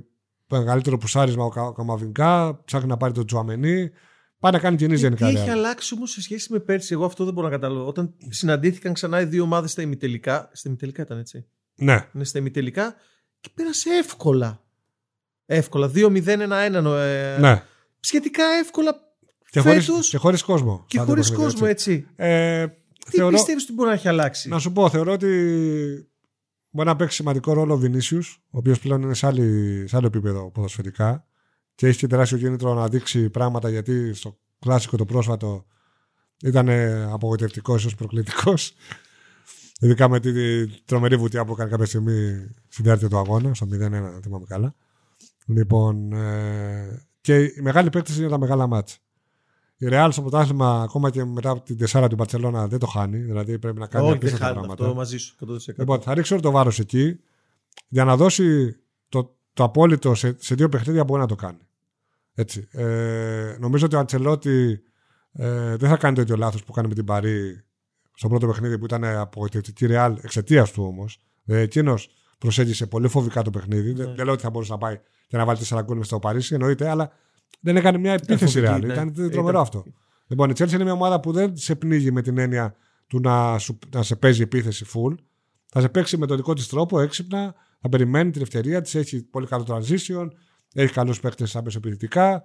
μεγαλύτερο 0.48 0.98
πουσάρισμα 0.98 1.44
ο 1.44 1.48
Κα- 1.48 1.66
ο 1.66 1.72
Καμαβινκά, 1.72 2.60
ψάχνει 2.64 2.88
να 2.88 2.96
πάρει 2.96 3.12
τον 3.12 3.26
Τζουαμενί. 3.26 3.90
Πάει 4.38 4.52
να 4.52 4.58
κάνει 4.58 4.76
κινήσεις 4.76 5.00
γενικά. 5.00 5.26
Τι 5.26 5.32
η 5.32 5.36
έχει 5.36 5.46
Real. 5.48 5.52
αλλάξει 5.52 5.94
όμως 5.94 6.10
σε 6.10 6.22
σχέση 6.22 6.52
με 6.52 6.58
πέρσι, 6.58 6.92
εγώ 6.92 7.04
αυτό 7.04 7.24
δεν 7.24 7.34
μπορώ 7.34 7.46
να 7.46 7.52
καταλάβω. 7.52 7.86
Όταν 7.86 8.14
συναντήθηκαν 8.28 8.92
ξανά 8.92 9.20
οι 9.20 9.24
δύο 9.24 9.42
ομάδες 9.42 9.70
στα 9.70 9.82
ημιτελικά. 9.82 10.50
Στα 10.52 10.68
ημιτελικά 10.68 11.02
ήταν 11.02 11.18
έτσι. 11.18 11.46
Ναι, 11.74 12.08
Είναι 12.14 12.24
στα 12.24 12.38
ημιτελικά 12.38 12.94
και 13.44 13.50
πέρασε 13.54 13.90
εύκολα. 13.90 14.62
Εύκολα. 15.46 15.90
2-0-1-1. 15.94 16.84
Ε, 16.84 17.36
ναι. 17.40 17.62
Σχετικά 18.00 18.44
εύκολα 18.44 18.94
Και 19.50 19.60
χωρίς, 19.60 19.84
φέτος 19.84 20.08
και 20.08 20.16
χωρίς 20.16 20.42
κόσμο. 20.42 20.84
και 20.86 20.96
σαν 20.96 21.06
το 21.06 21.10
χωρίς 21.12 21.28
παιχνίδι, 21.28 21.50
κόσμο 21.50 21.66
έτσι. 21.70 21.92
έτσι. 21.92 22.06
Ε, 22.16 22.66
Τι 23.04 23.16
θεωρώ, 23.16 23.36
πιστεύεις 23.36 23.62
ότι 23.62 23.72
μπορεί 23.72 23.88
να 23.88 23.94
έχει 23.94 24.08
αλλάξει; 24.08 24.48
να 24.48 24.58
σου 24.58 24.72
πω, 24.72 24.90
θεωρώ 24.90 25.12
ότι 25.12 25.28
μπορεί 26.70 26.88
να 26.88 26.96
παίξει 26.96 27.14
σημαντικό 27.16 27.52
ρόλο 27.52 27.74
ο 27.74 27.76
Βινίσιους, 27.76 28.42
ο 28.50 28.58
οποίος 28.58 28.78
πλέον 28.78 29.02
είναι 29.02 29.14
σε, 29.14 29.26
άλλη, 29.26 29.84
σε 29.88 29.96
άλλο 29.96 30.06
επίπεδο 30.06 30.50
ποδοσφαιρικά 30.50 31.26
και 31.74 31.86
έχει 31.86 31.98
και 31.98 32.06
τεράστιο 32.06 32.38
κίνητρο 32.38 32.74
να 32.74 32.88
δείξει 32.88 33.30
πράγματα 33.30 33.70
γιατί 33.70 34.14
στο 34.14 34.38
κλασικό 34.58 34.96
το 34.96 35.04
πρόσφατο 35.04 35.66
ήταν 36.42 36.68
απογοητευτικός, 37.12 37.80
ίσως 37.80 37.94
προκλητικός. 37.94 38.74
Ειδικά 39.84 40.08
με 40.08 40.20
τη 40.20 40.66
τρομερή 40.68 41.16
βουτιά 41.16 41.44
που 41.44 41.52
έκανε 41.52 41.70
κάποια 41.70 41.86
στιγμή 41.86 42.46
στην 42.68 42.84
διάρκεια 42.84 43.08
του 43.08 43.18
αγώνα, 43.18 43.54
στο 43.54 43.66
0-1, 43.72 43.82
αν 43.82 44.20
θυμάμαι 44.22 44.44
καλά. 44.48 44.74
Λοιπόν, 45.46 46.12
ε, 46.12 47.06
και 47.20 47.42
οι 47.42 47.60
μεγάλοι 47.60 47.90
παίκτε 47.90 48.12
είναι 48.18 48.28
τα 48.28 48.38
μεγάλα 48.38 48.66
μάτσα. 48.66 48.96
Η 49.76 49.86
Real 49.90 50.08
στο 50.10 50.20
πρωτάθλημα, 50.20 50.82
ακόμα 50.82 51.10
και 51.10 51.24
μετά 51.24 51.50
από 51.50 51.60
την 51.62 51.78
4 51.88 52.06
του 52.08 52.14
Μπαρσελόνα, 52.16 52.68
δεν 52.68 52.78
το 52.78 52.86
χάνει. 52.86 53.18
Δηλαδή 53.18 53.58
πρέπει 53.58 53.78
να 53.78 53.86
κάνει 53.86 54.04
Όχι, 54.04 54.12
δεν 54.12 54.20
απίστευτα 54.20 54.44
χάνει 54.44 54.58
πράγματα. 54.58 54.84
αυτό 54.84 54.96
μαζί 54.96 55.16
σου. 55.18 55.36
100%. 55.48 55.74
Λοιπόν, 55.76 56.00
θα 56.00 56.14
ρίξει 56.14 56.32
όλο 56.32 56.42
το 56.42 56.50
βάρος 56.50 56.78
εκεί 56.78 57.20
για 57.88 58.04
να 58.04 58.16
δώσει 58.16 58.76
το, 59.08 59.36
το 59.52 59.64
απόλυτο 59.64 60.14
σε, 60.14 60.36
σε 60.38 60.54
δύο 60.54 60.68
παιχνίδια 60.68 61.04
μπορεί 61.04 61.20
να 61.20 61.26
το 61.26 61.34
κάνει. 61.34 61.68
Έτσι. 62.34 62.68
Ε, 62.70 63.56
νομίζω 63.60 63.86
ότι 63.86 63.96
ο 63.96 63.98
Αντσελότη 63.98 64.80
ε, 65.32 65.76
δεν 65.76 65.88
θα 65.88 65.96
κάνει 65.96 66.14
το 66.14 66.20
ίδιο 66.20 66.36
λάθος 66.36 66.64
που 66.64 66.72
κάνει 66.72 66.88
με 66.88 66.94
την 66.94 67.04
Παρή 67.04 67.64
στο 68.14 68.28
πρώτο 68.28 68.46
παιχνίδι 68.46 68.78
που 68.78 68.84
ήταν 68.84 69.04
απογοητευτική 69.04 69.86
Ρεάλ 69.86 70.18
εξαιτίας 70.22 70.72
του 70.72 70.82
όμως. 70.84 71.18
Ε, 71.44 71.58
Εκείνος 71.60 72.08
προσέγγισε 72.38 72.86
πολύ 72.86 73.08
φοβικά 73.08 73.42
το 73.42 73.50
παιχνίδι. 73.50 73.92
Ναι. 73.92 74.04
Δεν, 74.04 74.14
δεν 74.14 74.24
λέω 74.24 74.34
ότι 74.34 74.42
θα 74.42 74.50
μπορούσε 74.50 74.72
να 74.72 74.78
πάει 74.78 75.00
και 75.26 75.36
να 75.36 75.44
βάλει 75.44 75.58
4 75.68 75.80
γκολ 75.84 75.96
μες 75.96 76.06
στο 76.06 76.18
Παρίσι, 76.18 76.54
εννοείται, 76.54 76.88
αλλά 76.88 77.10
δεν 77.60 77.76
έκανε 77.76 77.98
μια 77.98 78.12
επίθεση 78.12 78.44
φοβική, 78.44 78.60
Ρεάλ. 78.60 78.80
ναι. 78.86 78.92
Ήταν 78.92 79.08
Ήταν- 79.08 79.30
τρομερό 79.30 79.60
αυτό. 79.60 79.84
Λοιπόν, 80.26 80.50
η 80.50 80.52
Chelsea 80.56 80.72
είναι 80.72 80.82
μια 80.84 80.92
ομάδα 80.92 81.20
που 81.20 81.32
δεν 81.32 81.56
σε 81.56 81.74
πνίγει 81.74 82.12
με 82.12 82.22
την 82.22 82.38
έννοια 82.38 82.74
του 83.06 83.20
να, 83.20 83.58
σου, 83.58 83.78
να 83.94 84.02
σε 84.02 84.16
παίζει 84.16 84.42
επίθεση 84.42 84.84
full. 84.94 85.14
Θα 85.66 85.80
σε 85.80 85.88
παίξει 85.88 86.16
με 86.16 86.26
τον 86.26 86.36
δικό 86.36 86.52
της 86.54 86.68
τρόπο, 86.68 87.00
έξυπνα, 87.00 87.54
θα 87.80 87.88
περιμένει 87.88 88.30
την 88.30 88.42
ευκαιρία 88.42 88.80
της, 88.80 88.94
έχει 88.94 89.22
πολύ 89.22 89.46
καλό 89.46 89.64
transition, 89.68 90.28
έχει 90.74 90.92
καλούς 90.92 91.20
παίχτε 91.20 91.46
αμεσοπηρετικά. 91.54 92.42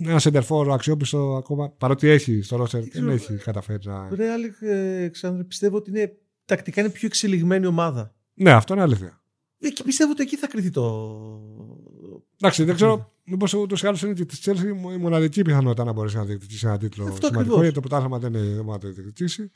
Ένα 0.00 0.10
ένα 0.10 0.18
σεντερφόρ 0.18 0.72
αξιόπιστο 0.72 1.36
ακόμα, 1.36 1.70
παρότι 1.70 2.08
έχει 2.08 2.42
στο 2.42 2.56
ρόστερ, 2.56 2.80
δεν 2.80 2.90
ξέρω, 2.90 3.10
έχει 3.10 3.34
καταφέρει 3.34 3.78
να. 3.84 4.08
Ρεάλ, 4.14 4.42
ε, 4.60 5.08
Ξάνδρε, 5.08 5.44
πιστεύω 5.44 5.76
ότι 5.76 5.90
είναι, 5.90 6.16
τακτικά 6.44 6.80
είναι 6.80 6.90
πιο 6.90 7.06
εξελιγμένη 7.06 7.66
ομάδα. 7.66 8.14
Ναι, 8.34 8.50
αυτό 8.50 8.74
είναι 8.74 8.82
αλήθεια. 8.82 9.22
Εκεί 9.58 9.82
πιστεύω 9.82 10.10
ότι 10.10 10.22
εκεί 10.22 10.36
θα 10.36 10.46
κρυθεί 10.46 10.70
το. 10.70 11.14
Εντάξει, 12.40 12.64
δεν 12.64 12.74
ξέρω, 12.74 13.12
μήπως 13.24 13.54
ούτως 13.54 13.82
ή 13.82 13.86
άλλως 13.86 14.02
είναι 14.02 14.12
και 14.12 14.24
της 14.24 14.40
Chelsea 14.44 14.64
η 14.94 14.96
μοναδική 14.98 15.42
πιθανότητα 15.42 15.84
να 15.84 15.92
μπορέσει 15.92 16.16
να 16.16 16.24
διεκδικήσει 16.24 16.66
ένα 16.66 16.78
τίτλο 16.78 17.04
Αυτό 17.04 17.14
σημαντικό, 17.14 17.40
ακριβώς. 17.40 17.60
γιατί 17.60 17.74
το 17.74 17.80
πρωτάθλημα 17.80 18.18
δεν 18.18 18.34
είναι 18.34 18.54
δεν 18.54 18.64
μπορεί 18.64 18.66
να 18.66 18.78
το 18.78 18.88
διεκδικήσει. 18.88 19.50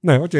Ναι, 0.00 0.18
οκ. 0.18 0.32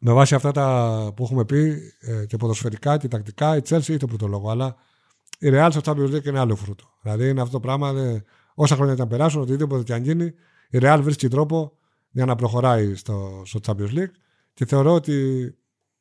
Με 0.00 0.12
βάση 0.12 0.34
αυτά 0.34 0.52
τα 0.52 1.12
που 1.16 1.22
έχουμε 1.24 1.44
πει 1.44 1.78
ε, 2.00 2.26
και 2.26 2.36
ποδοσφαιρικά 2.36 2.96
και 2.98 3.08
τακτικά, 3.08 3.56
η 3.56 3.60
Chelsea 3.68 3.78
έχει 3.78 3.96
το 3.96 4.06
πρώτο 4.06 4.26
λόγο. 4.26 4.50
Αλλά 4.50 4.76
η 5.42 5.48
Real 5.52 5.68
στο 5.70 5.80
Champions 5.84 6.14
League 6.14 6.24
είναι 6.24 6.38
άλλο 6.38 6.56
φρούτο. 6.56 6.84
Δηλαδή 7.02 7.28
είναι 7.28 7.40
αυτό 7.40 7.52
το 7.52 7.60
πράγμα, 7.60 7.92
δεν- 7.92 8.24
όσα 8.54 8.74
χρόνια 8.74 8.94
ήταν 8.94 9.08
περάσουν, 9.08 9.40
οτιδήποτε 9.40 9.82
και 9.82 9.94
αν 9.94 10.02
γίνει, 10.02 10.24
η 10.70 10.78
Real 10.80 10.98
βρίσκει 11.02 11.28
τρόπο 11.28 11.78
για 12.10 12.24
να 12.24 12.34
προχωράει 12.34 12.94
στο, 12.94 13.42
στο 13.44 13.60
Champions 13.66 13.90
League 13.98 14.10
και 14.54 14.66
θεωρώ 14.66 14.92
ότι 14.92 15.46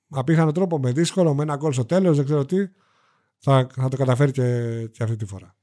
απίθανο 0.10 0.52
τρόπο, 0.52 0.80
με 0.80 0.92
δύσκολο, 0.92 1.34
με 1.34 1.44
ένα 1.44 1.56
γκολ 1.56 1.72
στο 1.74 1.86
τέλος, 1.86 2.16
δεν 2.16 2.26
ξέρω 2.26 2.46
τι, 2.46 2.68
θα, 3.38 3.68
θα 3.76 3.88
το 3.90 3.98
καταφέρει 3.98 4.32
και, 4.32 4.88
και 4.92 5.04
αυτή 5.04 5.16
τη 5.16 5.26
φορά. 5.26 5.56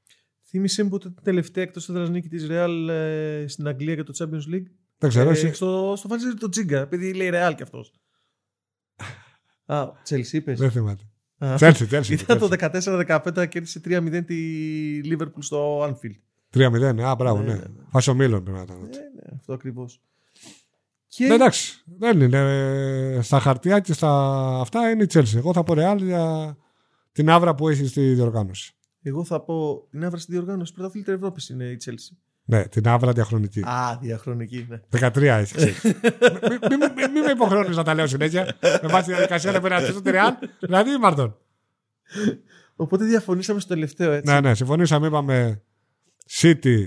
Θύμησε 0.43 0.83
μου 0.83 0.89
πότε 0.89 1.09
την 1.09 1.23
τελευταία 1.23 1.63
εκτός 1.63 1.89
έδρας 1.89 2.09
νίκη 2.09 2.27
της 2.27 2.47
Ρεάλ 2.47 2.89
ε, 2.89 3.45
στην 3.47 3.67
Αγγλία 3.67 3.93
για 3.93 4.03
το 4.03 4.13
Champions 4.17 4.53
League. 4.55 4.67
Δεν 4.97 5.09
ξέρω, 5.09 5.29
Ε, 5.29 5.31
εσύ. 5.31 5.53
στο, 5.53 5.93
στο 5.97 6.07
Φαντζέρι 6.07 6.33
το 6.35 6.49
Τζίγκα, 6.49 6.79
επειδή 6.79 7.13
λέει 7.13 7.29
Ρεάλ 7.29 7.55
κι 7.55 7.63
αυτός. 7.63 7.93
Α, 9.65 9.91
Τσέλσι 10.03 10.37
είπες. 10.37 10.59
Δεν 10.59 10.71
θυμάται. 10.71 11.08
Chelsea, 11.39 11.89
Chelsea. 11.89 12.09
Ήταν 12.09 12.37
το 12.37 12.49
14-15 12.59 13.47
κέρδισε 13.49 13.81
3-0 13.85 14.21
τη 14.25 14.35
Liverpool 15.03 15.39
στο 15.39 15.83
Anfield. 15.83 16.17
3-0, 16.53 17.01
α, 17.01 17.15
μπράβο, 17.15 17.37
Ναι, 17.41 17.45
ναι. 17.45 17.53
ναι, 17.53 17.59
ναι. 17.59 17.83
Φάσο 17.89 18.13
Μίλον 18.13 18.43
πρέπει 18.43 18.57
να 18.57 18.63
ήταν. 18.63 18.77
Ε, 18.77 18.85
ναι, 18.87 19.35
αυτό 19.35 19.53
ακριβώς. 19.53 20.01
Και 21.07 21.27
Ναι, 21.27 21.33
εντάξει, 21.33 21.83
δεν 21.97 22.21
είναι. 22.21 22.37
Ε, 23.15 23.21
Στα 23.21 23.39
χαρτιά 23.39 23.79
και 23.79 23.93
στα 23.93 24.11
αυτά 24.59 24.89
είναι 24.89 25.03
η 25.03 25.07
Chelsea. 25.13 25.35
Εγώ 25.35 25.53
θα 25.53 25.63
πω 25.63 25.73
Real 25.77 25.97
για 25.97 26.57
την 27.11 27.29
άβρα 27.29 27.55
που 27.55 27.69
έχει 27.69 27.85
στη 27.87 28.13
διοργάνωση. 28.13 28.73
εγώ 29.01 29.23
θα 29.23 29.41
πω 29.41 29.87
την 29.89 30.05
άβρα 30.05 30.19
στη 30.19 30.31
διοργάνωση 30.31 30.73
πρωταθλήτρια 30.73 31.13
Ευρώπης 31.13 31.49
είναι 31.49 31.65
η 31.65 31.77
Chelsea. 31.85 32.17
Ναι, 32.49 32.67
την 32.67 32.87
άβρα 32.87 33.11
διαχρονική. 33.11 33.61
Α, 33.61 33.97
διαχρονική, 34.01 34.65
ναι. 34.69 34.79
13 34.99 35.21
έχει, 35.21 35.55
ξέρεις. 35.55 35.83
Μην 35.83 36.77
μη, 36.79 36.87
μη, 36.95 37.11
μη 37.13 37.21
με 37.25 37.31
υποχρεώνεις 37.31 37.75
να 37.75 37.83
τα 37.83 37.93
λέω 37.93 38.07
συνέχεια. 38.07 38.57
Με 38.61 38.87
βάση 38.87 39.05
τη 39.05 39.11
διαδικασία 39.11 39.51
να 39.51 39.61
περάσει 39.61 40.01
τη 40.01 40.11
Ρεάλ. 40.11 40.33
Δηλαδή, 40.59 40.97
Μάρτον. 40.97 41.37
Οπότε 42.75 43.05
διαφωνήσαμε 43.05 43.59
στο 43.59 43.69
τελευταίο 43.73 44.11
έτσι. 44.11 44.33
Ναι, 44.33 44.41
ναι, 44.41 44.55
συμφωνήσαμε. 44.55 45.07
Είπαμε 45.07 45.61
City, 46.29 46.77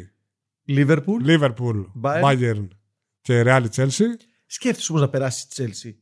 Liverpool. 0.68 1.27
Liverpool, 1.27 1.85
Bayern. 2.03 2.22
Bayern 2.22 2.68
και 3.20 3.42
Real 3.46 3.64
Chelsea. 3.75 4.07
Σκέφτεσαι 4.46 4.92
όμως 4.92 5.05
να 5.05 5.09
περάσεις 5.09 5.42
η 5.42 5.48
Chelsea. 5.57 5.92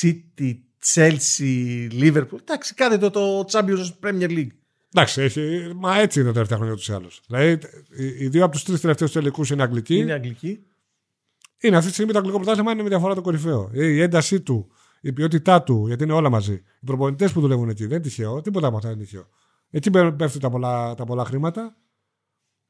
City, 0.00 0.54
Chelsea, 0.94 1.88
Liverpool. 1.92 2.40
Εντάξει, 2.40 2.74
κάντε 2.74 2.98
το, 2.98 3.10
το 3.10 3.44
Champions 3.50 3.90
Premier 4.02 4.30
League. 4.30 4.50
Εντάξει, 4.94 5.22
έχει, 5.22 5.72
μα 5.76 5.98
έτσι 5.98 6.18
είναι 6.18 6.28
τα 6.28 6.32
τελευταία 6.34 6.58
χρόνια 6.58 6.74
του 6.76 6.82
ή 6.90 6.94
άλλου. 6.94 7.08
Δηλαδή, 7.26 7.66
οι, 7.96 8.24
οι 8.24 8.28
δύο 8.28 8.44
από 8.44 8.52
τους 8.52 8.64
τρεις 8.64 8.80
τελευταίους 8.80 9.12
τελικούς 9.12 9.50
είναι 9.50 9.62
αγγλικοί. 9.62 9.94
Είναι 9.94 10.02
Είναι, 10.02 10.12
αγγλική. 10.12 10.64
αυτή 11.72 11.86
τη 11.86 11.92
στιγμή 11.92 12.12
το 12.12 12.18
αγγλικό 12.18 12.36
πρωτάθλημα 12.38 12.72
είναι 12.72 12.82
με 12.82 12.88
διαφορά 12.88 13.14
το 13.14 13.20
κορυφαίο. 13.20 13.70
Η, 13.72 13.78
η 13.96 14.00
έντασή 14.00 14.40
του, 14.40 14.70
η 15.00 15.12
ποιότητά 15.12 15.62
του, 15.62 15.86
γιατί 15.86 16.04
είναι 16.04 16.12
όλα 16.12 16.30
μαζί. 16.30 16.52
Οι 16.52 16.84
προπονητές 16.86 17.32
που 17.32 17.40
δουλεύουν 17.40 17.68
εκεί 17.68 17.82
δεν 17.82 17.92
είναι 17.92 18.00
τυχαίο, 18.00 18.40
τίποτα 18.40 18.66
από 18.66 18.76
αυτά 18.76 18.90
είναι 18.90 18.98
τυχαίο. 19.02 19.26
Εκεί 19.70 19.90
μπαίνουν- 19.90 20.16
πέφτουν 20.16 20.40
τα 20.40 20.50
πολλά, 20.50 20.94
τα 20.94 21.04
πολλά 21.04 21.24
χρήματα. 21.24 21.76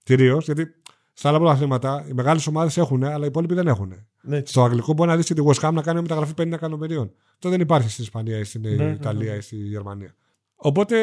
Κυρίως 0.03 0.45
γιατί 0.45 0.67
στα 1.13 1.29
άλλα 1.29 1.39
πρωταθλήματα 1.39 2.05
οι 2.09 2.13
μεγάλες 2.13 2.47
ομάδες 2.47 2.77
έχουν, 2.77 3.05
αλλά 3.05 3.25
οι 3.25 3.29
υπόλοιποι 3.29 3.55
δεν 3.55 3.67
έχουν. 3.67 3.95
Ναι, 4.23 4.37
έτσι. 4.37 4.53
Στο 4.53 4.65
αγγλικό 4.65 4.93
μπορεί 4.93 5.09
να 5.11 5.17
δεις 5.17 5.27
και 5.27 5.35
τη 5.35 5.43
West 5.47 5.69
Ham 5.69 5.73
να 5.73 5.83
κάνει 5.83 6.01
μεταγραφή 6.01 6.33
50 6.37 6.53
εκατομμυρίων. 6.53 7.13
Αυτό 7.33 7.49
δεν 7.49 7.61
υπάρχει 7.61 7.91
στην 7.91 8.05
Ισπανία 8.05 8.39
ή 8.39 8.45
στην 8.45 8.61
ναι, 8.61 8.91
Ιταλία 9.01 9.31
ναι. 9.31 9.37
ή 9.37 9.41
στη 9.41 9.57
Γερμανία. 9.57 10.15
Οπότε 10.62 10.96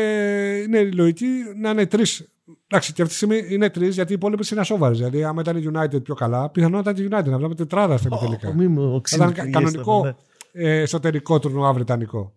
είναι 0.67 0.83
λογική 0.83 1.27
να 1.61 1.69
είναι 1.69 1.85
τρεις. 1.85 2.27
Εντάξει, 2.67 2.93
και 2.93 3.01
αυτή 3.01 3.13
τη 3.13 3.19
στιγμή 3.19 3.53
είναι 3.53 3.69
τρεις 3.69 3.95
γιατί 3.95 4.11
οι 4.11 4.15
υπόλοιπε 4.15 4.43
είναι 4.51 4.59
ασόβαρες. 4.59 4.97
Δηλαδή, 4.97 5.23
άμα 5.23 5.41
ήταν 5.41 5.57
η 5.57 5.69
United 5.73 6.03
πιο 6.03 6.15
καλά, 6.15 6.49
πιθανόν 6.49 6.81
να 6.83 6.91
ήταν 6.91 7.05
η 7.05 7.07
United 7.11 7.25
να 7.29 7.37
βλέπουμε 7.37 7.55
τετράδα 7.55 7.97
στα 7.97 8.17
τελικά. 8.17 8.53
Μη 8.53 8.67
μου 8.67 9.01
Θα 9.07 9.15
ήταν 9.15 9.27
κα- 9.33 9.41
ξυνηγέσαι, 9.41 9.51
κανονικό 9.51 10.03
ναι. 10.03 10.15
ε, 10.51 10.81
εσωτερικό 10.81 11.39
τουρνουά 11.39 11.73
βρετανικό. 11.73 12.35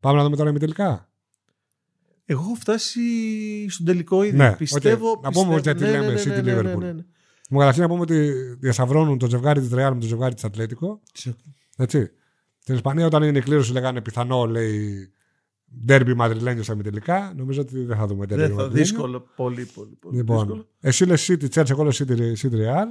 Πάμε 0.00 0.16
να 0.18 0.24
δούμε 0.24 0.36
τώρα 0.36 0.52
τελικά. 0.52 1.08
Εγώ 2.24 2.40
έχω 2.42 2.54
φτάσει 2.54 3.00
στον 3.70 3.86
τελικό 3.86 4.22
ήδη. 4.22 4.36
Ναι, 4.36 4.56
πιστεύω. 4.56 5.10
οκ. 5.10 5.22
Να 5.22 5.30
πούμε 5.30 5.54
πιστεύω- 5.54 5.78
γιατί 5.78 5.84
λέμε 5.98 6.20
City 6.20 6.44
ναι, 6.44 6.52
Liverpool. 6.60 6.78
ναι, 6.78 6.92
ναι. 6.92 7.02
Μου 7.50 7.58
καταρχήν 7.58 7.82
να 7.82 7.88
πούμε 7.88 8.00
ότι 8.00 8.30
διασταυρώνουν 8.60 9.18
το 9.18 9.28
ζευγάρι 9.28 9.60
της 9.60 9.70
Real 9.72 9.90
με 9.94 10.00
το 10.00 10.06
ζευγάρι 10.06 10.34
της 10.34 10.44
Ατλέτικο. 10.44 11.00
Έτσι. 11.76 12.10
Στην 12.58 12.74
Ισπανία, 12.74 13.06
όταν 13.06 13.22
είναι 13.22 13.38
η 13.38 13.42
κλήρωση, 13.42 13.72
λέγανε 13.72 14.00
πιθανό, 14.00 14.44
λέει, 14.46 15.12
ντέρμπι 15.84 16.14
Μαδριλένιο 16.14 16.62
στα 16.62 16.76
τελικά. 16.76 17.32
Νομίζω 17.36 17.60
ότι 17.60 17.84
δεν 17.84 17.96
θα 17.96 18.06
δούμε 18.06 18.26
ντέρμπι 18.26 18.42
Δεν 18.42 18.50
θα 18.50 18.56
Μαδριλένιο. 18.62 18.82
δύσκολο. 18.84 19.26
Πολύ, 19.36 19.64
πολύ. 19.74 19.96
πολύ 20.00 20.16
Λοιπόν, 20.16 20.38
δύσκολο. 20.38 20.68
εσύ 20.80 21.04
λες 21.04 21.30
City, 21.30 21.48
Chelsea, 21.54 21.70
εγώ 21.70 21.82
λέω 21.82 21.92
City, 21.94 22.32
City 22.42 22.54
Real. 22.54 22.86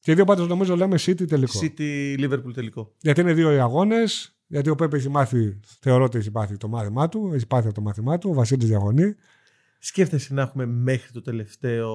Και 0.00 0.10
οι 0.10 0.14
δύο 0.14 0.24
πάντως 0.24 0.48
νομίζω 0.48 0.76
λέμε 0.76 0.96
City 1.00 1.26
τελικό. 1.28 1.60
City 1.62 2.18
Liverpool 2.20 2.52
τελικό. 2.54 2.92
Γιατί 3.00 3.20
είναι 3.20 3.32
δύο 3.32 3.52
οι 3.52 3.58
αγώνες. 3.58 4.36
Γιατί 4.46 4.70
ο 4.70 4.74
Πέπε 4.74 4.96
έχει 4.96 5.08
μάθει, 5.08 5.60
θεωρώ 5.80 6.04
ότι 6.04 6.18
έχει 6.18 6.30
πάθει 6.30 6.56
το 6.56 6.68
μάθημά 6.68 7.08
του. 7.08 7.30
Έχει 7.34 7.46
πάθει 7.46 7.66
από 7.66 7.74
το 7.74 7.80
μάθημά 7.80 8.18
του. 8.18 8.30
Ο 8.30 8.34
Βασίλης 8.34 8.68
διαφωνεί. 8.68 9.14
Σκέφτεσαι 9.78 10.34
να 10.34 10.42
έχουμε 10.42 10.66
μέχρι 10.66 11.12
το 11.12 11.20
τελευταίο 11.20 11.94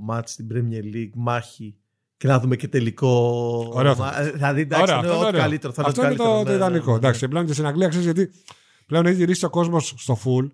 μάτς 0.00 0.32
στην 0.32 0.46
Premier 0.52 0.94
League 0.96 1.10
μάχη 1.14 1.76
και 2.16 2.26
να 2.26 2.40
δούμε 2.40 2.56
και 2.56 2.68
τελικό. 2.68 3.08
Ωραίο 3.72 3.94
θα 3.94 4.02
μα- 4.04 4.30
Δηλαδή, 4.30 4.60
εντάξει, 4.60 4.82
Ωραία, 4.82 4.96
είναι 4.98 5.06
αυτό 5.06 5.12
είναι 5.16 5.18
ό,τι 5.26 5.26
ωραίο. 5.26 5.40
καλύτερο. 5.40 5.72
Θα 5.72 5.82
είναι 5.82 5.88
Αυτό 5.90 6.00
ό,τι 6.02 6.08
είναι 6.10 6.18
το, 6.18 6.24
καλύτερο, 6.24 6.44
το 6.44 6.50
ναι, 6.50 6.56
ναι, 6.58 6.64
ιδανικό. 6.64 6.86
ναι, 6.86 6.92
ναι. 6.92 6.98
Εντάξει, 6.98 7.20
και 7.20 7.28
πλέον 7.28 7.46
και 7.46 7.52
στην 7.52 7.66
Αγγλία 7.66 7.88
ξέρεις 7.88 8.04
γιατί 8.06 8.30
πλέον 8.86 9.06
έχει 9.06 9.16
γυρίσει 9.16 9.44
ο 9.44 9.50
κόσμος 9.50 9.94
στο 9.96 10.18
full 10.24 10.48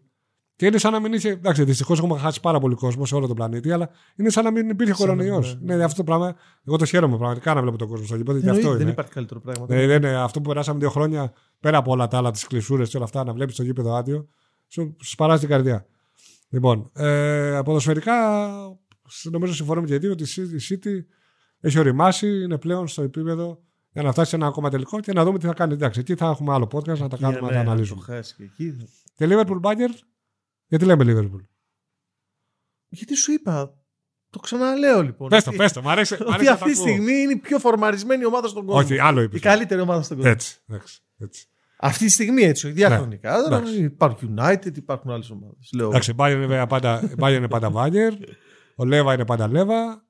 και 0.56 0.66
είναι 0.66 0.78
σαν 0.78 0.92
να 0.92 1.00
μην 1.00 1.12
είχε. 1.12 1.28
Εντάξει, 1.28 1.64
δυστυχώς 1.64 1.98
έχουμε 1.98 2.18
χάσει 2.18 2.40
πάρα 2.40 2.58
πολύ 2.60 2.74
κόσμο 2.74 3.06
σε 3.06 3.14
όλο 3.14 3.26
τον 3.26 3.36
πλανήτη, 3.36 3.70
αλλά 3.72 3.90
είναι 4.16 4.30
σαν 4.30 4.44
να 4.44 4.50
μην 4.50 4.68
υπήρχε 4.68 4.94
Σαν 4.94 5.08
να 5.08 5.14
μην- 5.14 5.24
κορονοϊός. 5.24 5.54
ναι, 5.60 5.60
ναι. 5.72 5.76
Ναι, 5.76 5.84
αυτό 5.84 5.96
το 5.96 6.04
πράγμα. 6.04 6.34
Εγώ 6.66 6.76
το 6.76 6.84
χαίρομαι 6.84 7.16
πραγματικά 7.16 7.54
να 7.54 7.60
βλέπω 7.60 7.76
τον 7.76 7.88
κόσμο 7.88 8.04
στο 8.06 8.16
γήπεδο, 8.16 8.38
γιατί 8.38 8.48
Εννοείται, 8.48 8.66
αυτό 8.68 8.78
δεν 8.78 8.82
είναι. 8.86 8.90
υπάρχει 8.90 9.12
καλύτερο 9.12 9.40
πράγμα. 9.40 9.66
Ναι, 9.68 9.86
δεν 9.86 9.96
είναι 10.02 10.16
αυτό 10.16 10.40
που 10.40 10.48
περάσαμε 10.48 10.78
δύο 10.78 10.90
χρόνια 10.90 11.32
πέρα 11.60 11.78
από 11.78 11.90
όλα 11.92 12.06
τα 12.08 12.16
άλλα, 12.16 12.30
τις 12.30 12.46
κλεισούρες 12.46 12.88
και 12.90 12.96
όλα 12.96 13.04
αυτά, 13.04 13.24
να 13.24 13.32
βλέπεις 13.32 13.56
το 13.56 13.62
γήπεδο 13.62 13.94
άδειο, 13.94 14.28
σου, 14.68 14.96
σου 15.02 15.16
παράζει 15.16 15.40
την 15.40 15.48
καρδιά. 15.48 15.86
Λοιπόν, 16.48 16.90
ε, 16.94 17.60
ποδοσφαιρικά 17.64 18.12
νομίζω 19.30 19.54
συμφωνούμε 19.54 19.86
και 19.86 19.94
οι 19.94 19.98
δύο 19.98 20.10
ότι 20.12 20.24
η 20.40 20.60
City 20.68 21.04
έχει 21.60 21.78
οριμάσει, 21.78 22.42
είναι 22.42 22.58
πλέον 22.58 22.88
στο 22.88 23.02
επίπεδο 23.02 23.60
για 23.92 24.02
να 24.02 24.12
φτάσει 24.12 24.30
σε 24.30 24.36
ένα 24.36 24.46
ακόμα 24.46 24.70
τελικό 24.70 25.00
και 25.00 25.12
να 25.12 25.24
δούμε 25.24 25.38
τι 25.38 25.46
θα 25.46 25.52
κάνει. 25.54 25.72
Εντάξει, 25.72 26.00
εκεί 26.00 26.14
θα 26.14 26.26
έχουμε 26.26 26.52
άλλο 26.52 26.68
podcast 26.72 26.98
να 26.98 27.08
τα 27.08 27.16
κάνουμε, 27.16 27.40
Ναι, 27.40 27.46
να 27.46 27.48
τα 27.48 27.54
να 27.54 27.60
αναλύσουμε. 27.60 28.00
το 28.06 28.12
χάσει 28.12 28.34
και 28.36 28.42
εκεί. 28.42 28.76
Και 29.14 29.26
Liverpool 29.30 29.60
Bayern, 29.60 29.94
γιατί 30.66 30.84
λέμε 30.84 31.04
Liverpool; 31.06 31.44
Γιατί 32.88 33.14
σου 33.16 33.32
είπα, 33.32 33.74
το 34.30 34.38
ξαναλέω 34.38 35.02
λοιπόν. 35.02 35.28
Πες 35.28 35.44
το, 35.44 35.48
ότι- 35.50 35.58
πες 35.58 35.72
το, 35.72 35.82
μ' 35.82 35.88
αρέσει. 35.88 36.14
μ' 36.14 36.20
Ότι 36.20 36.32
αρέσει 36.32 36.44
να 36.44 36.52
αυτή 36.52 36.64
το 36.64 36.72
τη 36.72 36.80
ακούω. 36.80 36.86
στιγμή 36.88 37.12
είναι 37.20 37.32
η 37.32 37.36
πιο 37.36 37.58
φορμαρισμένη 37.58 38.24
ομάδα 38.24 38.48
στον 38.48 38.64
κόσμο. 38.64 38.80
Όχι, 38.80 38.98
άλλο 38.98 39.20
Η 39.20 39.24
είπες. 39.24 39.40
καλύτερη 39.40 39.80
ομάδα 39.80 40.02
στον 40.02 40.16
κόσμο. 40.16 40.32
Έτσι, 40.32 40.58
εντάξει, 40.68 41.00
έτσι. 41.18 41.46
Αυτή 41.82 42.04
τη 42.04 42.10
στιγμή 42.10 42.42
έτσι, 42.42 42.66
όχι 42.66 42.74
διαχρονικά. 42.74 43.36
Τώρα 43.36 43.48
Ναι, 43.48 43.56
εντάξει. 43.56 43.82
Υπάρχουν 43.82 44.38
United, 44.40 44.76
υπάρχουν 44.76 45.10
άλλες 45.10 45.30
ομάδες. 45.30 45.70
Εντάξει, 45.80 46.10
η 46.10 46.14
Bayern 46.18 46.30
είναι 46.30 46.46
βέβαια 46.46 46.66
πάντα, 46.66 47.02
η 47.02 47.14
Bayern 47.18 47.34
είναι 47.36 47.48
πάντα 47.48 47.70
Bayern, 47.74 48.16
ο 48.76 48.84
Λέβα 48.84 49.14
είναι 49.14 49.24
πάντα 49.24 49.48
Λέβα, 49.48 50.04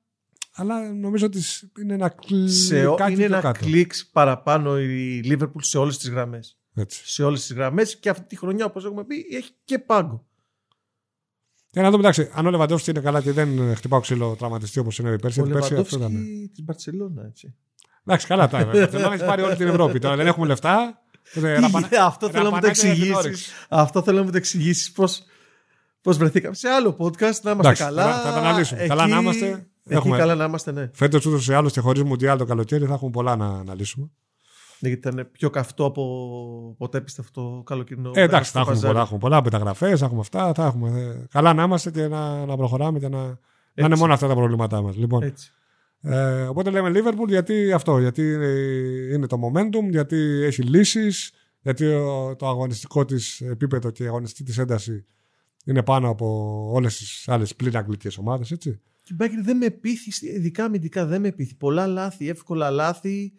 αλλά 0.53 0.93
νομίζω 0.93 1.25
ότι 1.25 1.39
είναι 1.81 1.93
ένα 1.93 2.15
σε, 2.45 2.85
ο- 2.85 2.95
κλικάκι 2.95 3.11
είναι 3.13 3.25
πιο 3.25 3.35
ένα 3.35 3.41
κάτω. 3.41 3.65
κλικ 3.65 3.91
παραπάνω 4.11 4.79
η 4.79 5.21
Liverpool 5.25 5.59
σε 5.61 5.77
όλες 5.77 5.97
τις 5.97 6.09
γραμμές. 6.09 6.57
Έτσι. 6.75 7.01
Σε 7.05 7.23
όλες 7.23 7.39
τις 7.41 7.53
γραμμές 7.53 7.99
και 7.99 8.09
αυτή 8.09 8.25
τη 8.25 8.35
χρονιά, 8.37 8.65
όπως 8.65 8.85
έχουμε 8.85 9.03
πει, 9.03 9.15
έχει 9.31 9.51
και 9.63 9.79
πάγκο. 9.79 10.25
Για 11.73 11.81
να 11.81 11.89
δούμε, 11.89 12.01
εντάξει, 12.01 12.29
αν 12.33 12.45
ο 12.45 12.49
Λεβαντόφσκι 12.49 12.89
είναι 12.89 12.99
καλά 12.99 13.21
και 13.21 13.31
δεν 13.31 13.75
χτυπάω 13.75 13.99
ξύλο 13.99 14.35
τραυματιστεί 14.35 14.79
όπως 14.79 14.97
είναι 14.99 15.17
πέρσι, 15.17 15.39
Ο 15.41 15.45
γιατί 15.45 15.59
πέρσι 15.59 15.75
αυτό 15.75 15.97
ήταν. 15.97 16.11
Λεβαντόφσκι 16.11 16.49
της 16.53 16.63
Μπαρσελόνα, 16.63 17.23
έτσι. 17.25 17.55
Εντάξει, 18.05 18.27
καλά 18.27 18.47
τα 18.47 18.59
είπε. 18.59 18.87
Θέλω 18.87 19.11
έχει 19.11 19.25
πάρει 19.25 19.41
όλη 19.41 19.55
την 19.55 19.67
Ευρώπη. 19.67 19.99
Τώρα 19.99 20.15
δεν 20.15 20.27
έχουμε 20.27 20.47
λεφτά. 20.47 21.01
τότε 21.33 21.59
ραπανα- 21.59 21.87
Τι, 21.87 21.95
αυτό 21.97 22.29
θέλω 22.29 22.43
να 22.43 22.49
μου 22.49 22.55
το 22.59 22.67
ραπανάκια 22.67 22.83
για 22.83 22.93
την 22.93 23.01
εξηγήσεις. 23.01 23.15
όρεξη. 23.25 23.51
Αυτό 23.69 24.01
θέλω 24.03 24.17
να 24.17 24.23
μου 24.23 24.31
το 24.31 24.37
εξηγήσεις 24.37 24.91
πώς 24.91 25.23
πώς 26.01 26.17
βρεθήκαμε. 26.17 26.55
Σε 26.55 26.67
άλλο 26.69 26.95
podcast 26.99 27.17
να 27.19 27.51
είμαστε 27.51 27.51
Εντάξει, 27.51 27.83
καλά. 27.83 28.11
θα- 28.13 28.19
θα 28.21 28.31
τα 28.31 28.37
αναλύσουμε. 28.47 28.85
Καλά 28.87 29.07
να 29.07 29.17
είμαστε. 29.19 29.67
Εκεί 29.95 29.99
Έχουμε- 30.07 30.17
καλά 30.17 30.35
να 30.35 30.43
είμαστε, 30.45 30.71
ναι. 30.71 30.89
Φέτος 30.93 31.25
ούτως 31.25 31.47
ή 31.47 31.53
άλλως 31.53 31.71
και 31.71 31.79
χωρίς 31.79 32.03
Μουντιάλ 32.03 32.37
το 32.37 32.45
καλοκαίρι 32.45 32.85
θα 32.85 32.93
έχουμε 32.93 33.11
πολλά 33.11 33.35
να 33.35 33.45
αναλύσουμε. 33.47 34.09
Ναι, 34.79 34.89
Γιατί 34.89 35.07
ήταν 35.07 35.29
πιο 35.31 35.49
καυτό 35.49 35.85
από 35.85 36.75
ποτέ 36.77 37.01
πιστεύω 37.01 37.27
το 37.33 37.61
καλοκαιρινό. 37.65 38.11
Ε, 38.13 38.21
εντάξει, 38.21 38.49
στο 38.49 38.53
θα 38.53 38.59
έχουμε 38.59 38.73
παζάρι. 38.75 38.93
πολλά, 38.93 39.03
έχουμε 39.05 39.19
πολλά 39.19 39.43
μεταγραφές, 39.43 39.99
θα 39.99 40.05
έχουμε 40.05 40.19
αυτά. 40.19 40.53
Θα 40.53 40.65
έχουμε, 40.65 40.99
ε, 40.99 41.25
καλά 41.31 41.53
να 41.53 41.63
είμαστε 41.63 41.91
και 41.91 42.07
να, 42.07 42.45
να 42.45 42.55
προχωράμε 42.57 42.99
και 42.99 43.07
να, 43.07 43.17
να 43.17 43.27
είναι 43.75 43.87
Έτσι. 43.87 43.99
μόνο 43.99 44.13
αυτά 44.13 44.27
τα 44.27 44.33
προβλήματά 44.35 44.81
μας. 44.81 44.95
Λοιπόν, 44.95 45.23
Έτσι. 45.23 45.51
ε, 46.01 46.41
οπότε 46.43 46.69
λέμε 46.69 46.91
Liverpool 46.93 47.27
γιατί 47.27 47.71
αυτό, 47.71 47.99
γιατί 47.99 48.21
είναι, 48.21 48.45
είναι 49.13 49.27
το 49.27 49.37
momentum, 49.43 49.89
γιατί 49.89 50.15
έχει 50.43 50.61
λύσεις, 50.61 51.31
γιατί 51.61 51.85
ο- 51.85 52.35
το 52.37 52.47
αγωνιστικό 52.47 53.05
της 53.05 53.41
επίπεδο 53.41 53.89
και 53.91 54.03
η 54.03 54.07
αγωνιστική 54.07 54.43
της 54.43 54.57
ένταση 54.57 55.05
είναι 55.65 55.83
πάνω 55.83 56.09
από 56.09 56.25
όλες 56.73 56.97
τις 56.97 57.27
άλλες 57.29 57.55
πλήν 57.55 57.77
αγγλικές 57.77 58.17
ομάδες, 58.17 58.51
έτσι. 58.51 58.81
Και 59.11 59.17
η 59.23 59.25
Μπάγκερ 59.25 59.43
δεν 59.43 59.57
με 59.57 59.69
πείθει, 59.69 60.27
ειδικά 60.27 60.63
αμυντικά 60.63 61.05
δεν 61.05 61.21
με 61.21 61.31
πείθει. 61.31 61.55
Πολλά 61.55 61.87
λάθη, 61.87 62.29
εύκολα 62.29 62.69
λάθη. 62.69 63.33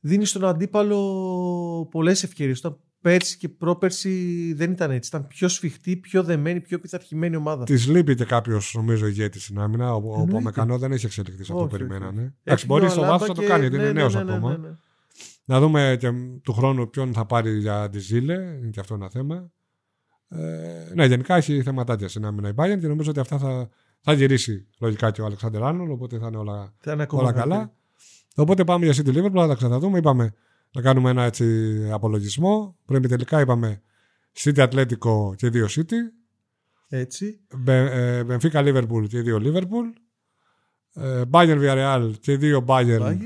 Δίνεις 0.00 0.28
στον 0.30 0.44
αντίπαλο 0.44 1.88
πολλές 1.90 2.22
ευκαιρίες. 2.22 2.58
Όταν 2.64 2.80
πέρσι 3.00 3.36
και 3.38 3.48
πρόπερσι 3.48 4.52
δεν 4.56 4.70
ήταν 4.70 4.90
έτσι. 4.90 5.08
Ήταν 5.08 5.26
πιο 5.26 5.48
σφιχτή, 5.48 5.96
πιο 5.96 6.22
δεμένη, 6.22 6.60
πιο 6.60 6.78
πειθαρχημένη 6.80 7.36
ομάδα. 7.36 7.64
Της 7.64 7.86
λείπει 7.88 8.14
και 8.14 8.24
κάποιος, 8.24 8.72
νομίζω, 8.76 9.06
ηγέτης 9.06 9.42
στην 9.42 9.58
άμυνα. 9.58 9.94
Ο, 9.94 9.96
ο 9.96 10.10
Εννοείται. 10.12 10.32
Παμεκανό 10.32 10.78
δεν 10.78 10.92
έχει 10.92 11.06
εξελιχθεί 11.06 11.44
σε 11.44 11.52
αυτό 11.52 11.64
που 11.66 11.70
Όχι, 11.72 11.74
όχι, 11.74 11.84
περιμένανε. 11.86 12.20
όχι. 12.20 12.34
Εντάξει, 12.42 12.64
Έφυγε 12.64 12.66
μπορεί 12.66 12.84
ο 12.84 12.88
στο 12.88 13.00
Αλάμπα 13.00 13.12
βάθος 13.12 13.28
να 13.28 13.34
το 13.34 13.40
και- 13.40 13.46
κάνει, 13.46 13.60
γιατί 13.60 13.76
ναι, 13.76 13.82
είναι 13.82 13.92
ναι, 13.92 13.98
νέος 14.00 14.14
ναι, 14.14 14.22
ναι, 14.22 14.32
ακόμα. 14.32 14.50
ναι, 14.56 14.68
ναι. 14.68 14.74
Να 15.44 15.60
δούμε 15.60 15.96
και 16.00 16.10
του 16.42 16.52
χρόνου 16.52 16.90
ποιον 16.90 17.12
θα 17.12 17.26
πάρει 17.26 17.58
για 17.58 17.88
τη 17.90 17.98
Ζήλε. 17.98 18.34
Είναι 18.34 18.70
και 18.70 18.80
αυτό 18.80 18.94
ένα 18.94 19.08
θέμα. 19.10 19.50
Ε, 20.28 20.92
ναι, 20.94 21.04
γενικά 21.06 21.36
έχει 21.36 21.62
θεματάκια 21.62 22.08
στην 22.08 22.24
άμυνα 22.24 22.48
η 22.48 22.52
Bayern 22.56 22.78
και 22.80 22.86
νομίζω 22.86 23.10
ότι 23.10 23.20
αυτά 23.20 23.38
θα, 23.38 23.68
θα 24.08 24.12
γυρίσει 24.12 24.66
λογικά 24.80 25.10
και 25.10 25.20
ο 25.20 25.24
Αλεξάνδρ 25.24 25.64
Άρνολ, 25.64 25.90
οπότε 25.90 26.18
θα 26.18 26.26
είναι 26.26 26.36
όλα, 26.36 26.74
Θα 26.78 26.92
είναι 26.92 27.02
ακόμα 27.02 27.22
όλα 27.22 27.32
καλύτερη. 27.32 27.54
καλά. 27.54 27.72
Οπότε 28.34 28.64
πάμε 28.64 28.86
για 28.90 28.94
City 29.04 29.16
Liverpool, 29.16 29.34
θα 29.40 29.46
τα 29.46 29.54
ξαναδούμε. 29.54 29.98
Είπαμε 29.98 30.34
να 30.72 30.80
κάνουμε 30.82 31.10
ένα 31.10 31.22
έτσι 31.22 31.88
απολογισμό. 31.92 32.76
Πρέπει 32.86 33.08
τελικά 33.08 33.40
είπαμε 33.40 33.82
City 34.38 34.58
Ατλέτικο 34.60 35.34
και 35.36 35.48
δύο 35.50 35.66
City. 35.70 35.94
Έτσι. 36.88 37.40
Μπε- 37.56 37.92
ε, 37.92 38.22
Benfica 38.28 38.50
Liverpool 38.66 39.08
και 39.08 39.20
δύο 39.20 39.40
Liverpool. 39.44 39.92
Ε, 40.92 41.22
Bayern 41.30 41.58
Villarreal 41.60 42.12
και 42.20 42.36
δύο 42.36 42.64
Bayern. 42.68 43.00
Bayern. 43.00 43.18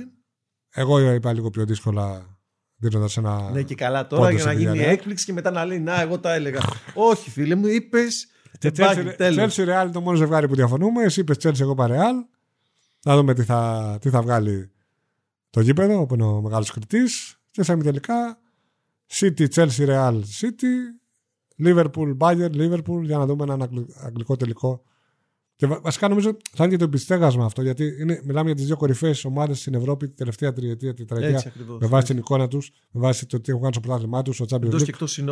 Εγώ 0.71 1.13
είπα 1.13 1.33
λίγο 1.33 1.51
πιο 1.51 1.65
δύσκολα 1.65 2.39
δίνοντας 2.77 3.17
ένα. 3.17 3.51
Ναι, 3.51 3.63
και 3.63 3.75
καλά 3.75 4.07
τώρα 4.07 4.23
Πόντο 4.23 4.37
για 4.37 4.45
να 4.45 4.51
σε 4.53 4.57
γίνει 4.59 4.79
Villarreal. 4.79 4.91
έκπληξη 4.93 5.25
και 5.25 5.33
μετά 5.33 5.51
να 5.51 5.65
λέει 5.65 5.79
Να, 5.79 6.01
εγώ 6.01 6.19
τα 6.19 6.35
έλεγα. 6.35 6.61
Όχι, 7.11 7.31
φίλε 7.31 7.55
μου, 7.55 7.67
είπες. 7.67 8.27
Και 8.59 8.73
Chelsea, 8.77 9.17
Chelsea 9.19 9.65
Real 9.65 9.83
είναι 9.83 9.91
το 9.93 10.01
μόνο 10.01 10.17
ζευγάρι 10.17 10.49
που 10.49 10.55
διαφωνούμε. 10.55 11.03
Εσύ 11.03 11.21
είπες 11.21 11.37
Chelsea, 11.43 11.61
εγώ 11.61 11.71
είπα 11.71 11.87
Real. 11.91 12.15
Να 13.05 13.17
δούμε 13.17 13.35
τι 13.35 13.43
θα, 13.43 13.99
τι 14.01 14.11
θα 14.11 14.23
βγάλει 14.23 14.71
το 15.51 15.61
γήπεδο, 15.61 16.07
που 16.07 16.15
είναι 16.15 16.25
ο 16.25 16.41
μεγάλος 16.41 16.71
κριτής. 16.71 17.39
Και 17.51 17.63
σαν 17.63 17.83
τελικά 17.83 18.39
City, 19.13 19.47
Chelsea, 19.55 19.87
Real, 19.87 20.15
City. 20.41 20.75
Liverpool, 21.65 22.17
Bayern, 22.19 22.51
Liverpool 22.55 23.01
για 23.03 23.19
να 23.19 23.27
δούμε 23.27 23.45
έναν 23.45 23.63
αγγλ- 23.63 23.91
αγγλικό 23.97 24.37
τελικό 24.37 24.83
Και 25.57 25.67
βασικά 25.67 26.09
νομίζω 26.09 26.37
θα 26.53 26.65
είναι 26.65 26.73
και 26.73 26.79
το 26.79 26.85
επιστέγασμα 26.85 27.45
αυτό, 27.45 27.63
γιατί 27.63 27.97
είναι, 28.01 28.21
μιλάμε 28.25 28.47
για 28.47 28.55
τις 28.57 28.67
δύο 28.67 28.77
κορυφαίες 28.77 29.25
ομάδες 29.25 29.59
στην 29.61 29.75
Ευρώπη 29.75 30.07
την 30.07 30.17
τελευταία 30.17 30.53
τριετία, 30.53 30.95
τετραετία. 30.95 31.53
Με 31.81 31.87
βάση 31.87 32.07
την 32.07 32.17
εικόνα 32.19 32.49
τους, 32.49 32.71
με 32.91 33.01
βάση 33.01 33.27
το 33.27 33.41
τι 33.41 33.51
έχουν 33.51 33.63
κάνει 33.63 33.73
στο 33.75 33.83
πρωτάθλημά 33.83 34.23
τους, 34.23 34.35
στο 34.35 34.45
Champions 34.51 34.71
League. 34.83 34.83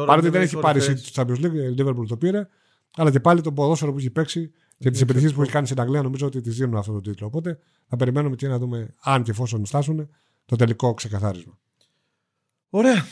Παρότι 0.07 0.29
δεν 0.29 0.43
έχει 0.43 0.57
πάρει 0.59 0.81
το 0.81 1.11
Champions 1.13 1.45
League, 1.45 1.55
η 1.55 1.75
Liverpool 1.79 2.07
το 2.09 2.17
πήρε, 2.17 2.49
αλλά 2.97 3.11
και 3.11 3.21
πάλι 3.21 3.41
το 3.41 3.53
ποδόσφαιρο 3.53 3.93
που 3.93 3.99
έχει 3.99 4.11
παίξει 4.11 4.51
και 4.79 4.91
τις 4.91 5.01
επιτυχίε 5.01 5.31
που 5.31 5.43
έχει 5.43 5.51
κάνει 5.51 5.67
στην 5.67 5.81
Αγγλία 5.81 6.03
νομίζω 6.03 6.27
ότι 6.27 6.41
τη 6.41 6.51
δίνουν 6.51 6.77
αυτό 6.77 6.93
το 6.93 7.01
τίτλο. 7.01 7.27
Οπότε 7.27 7.59
θα 7.87 7.97
περιμένουμε 7.97 8.37
και 8.37 8.49
να 8.49 8.59
δούμε 8.59 8.95
αν 9.03 9.23
και 9.23 9.31
εφόσον 9.31 9.67
στάσουν 9.67 10.09
το 10.45 10.57
τελικό 10.57 10.95
ξεκαθάρισμα. 10.95 11.59
Ωραία. 12.71 13.05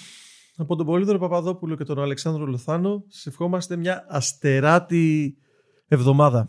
Από 0.56 0.76
τον 0.76 0.86
Πολύδωρο 0.86 1.18
Παπαδόπουλο 1.18 1.76
και 1.76 1.84
τον 1.84 2.00
Αλεξάνδρο 2.00 2.46
Λοθάνο, 2.46 3.04
σε 3.08 3.28
ευχόμαστε 3.28 3.76
μια 3.76 4.06
αστεράτη 4.08 5.36
εβδομάδα. 5.88 6.48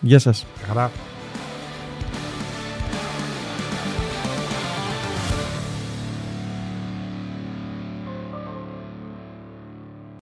Γεια 0.00 0.18
σας. 0.18 0.46
Χαρά. 0.56 0.90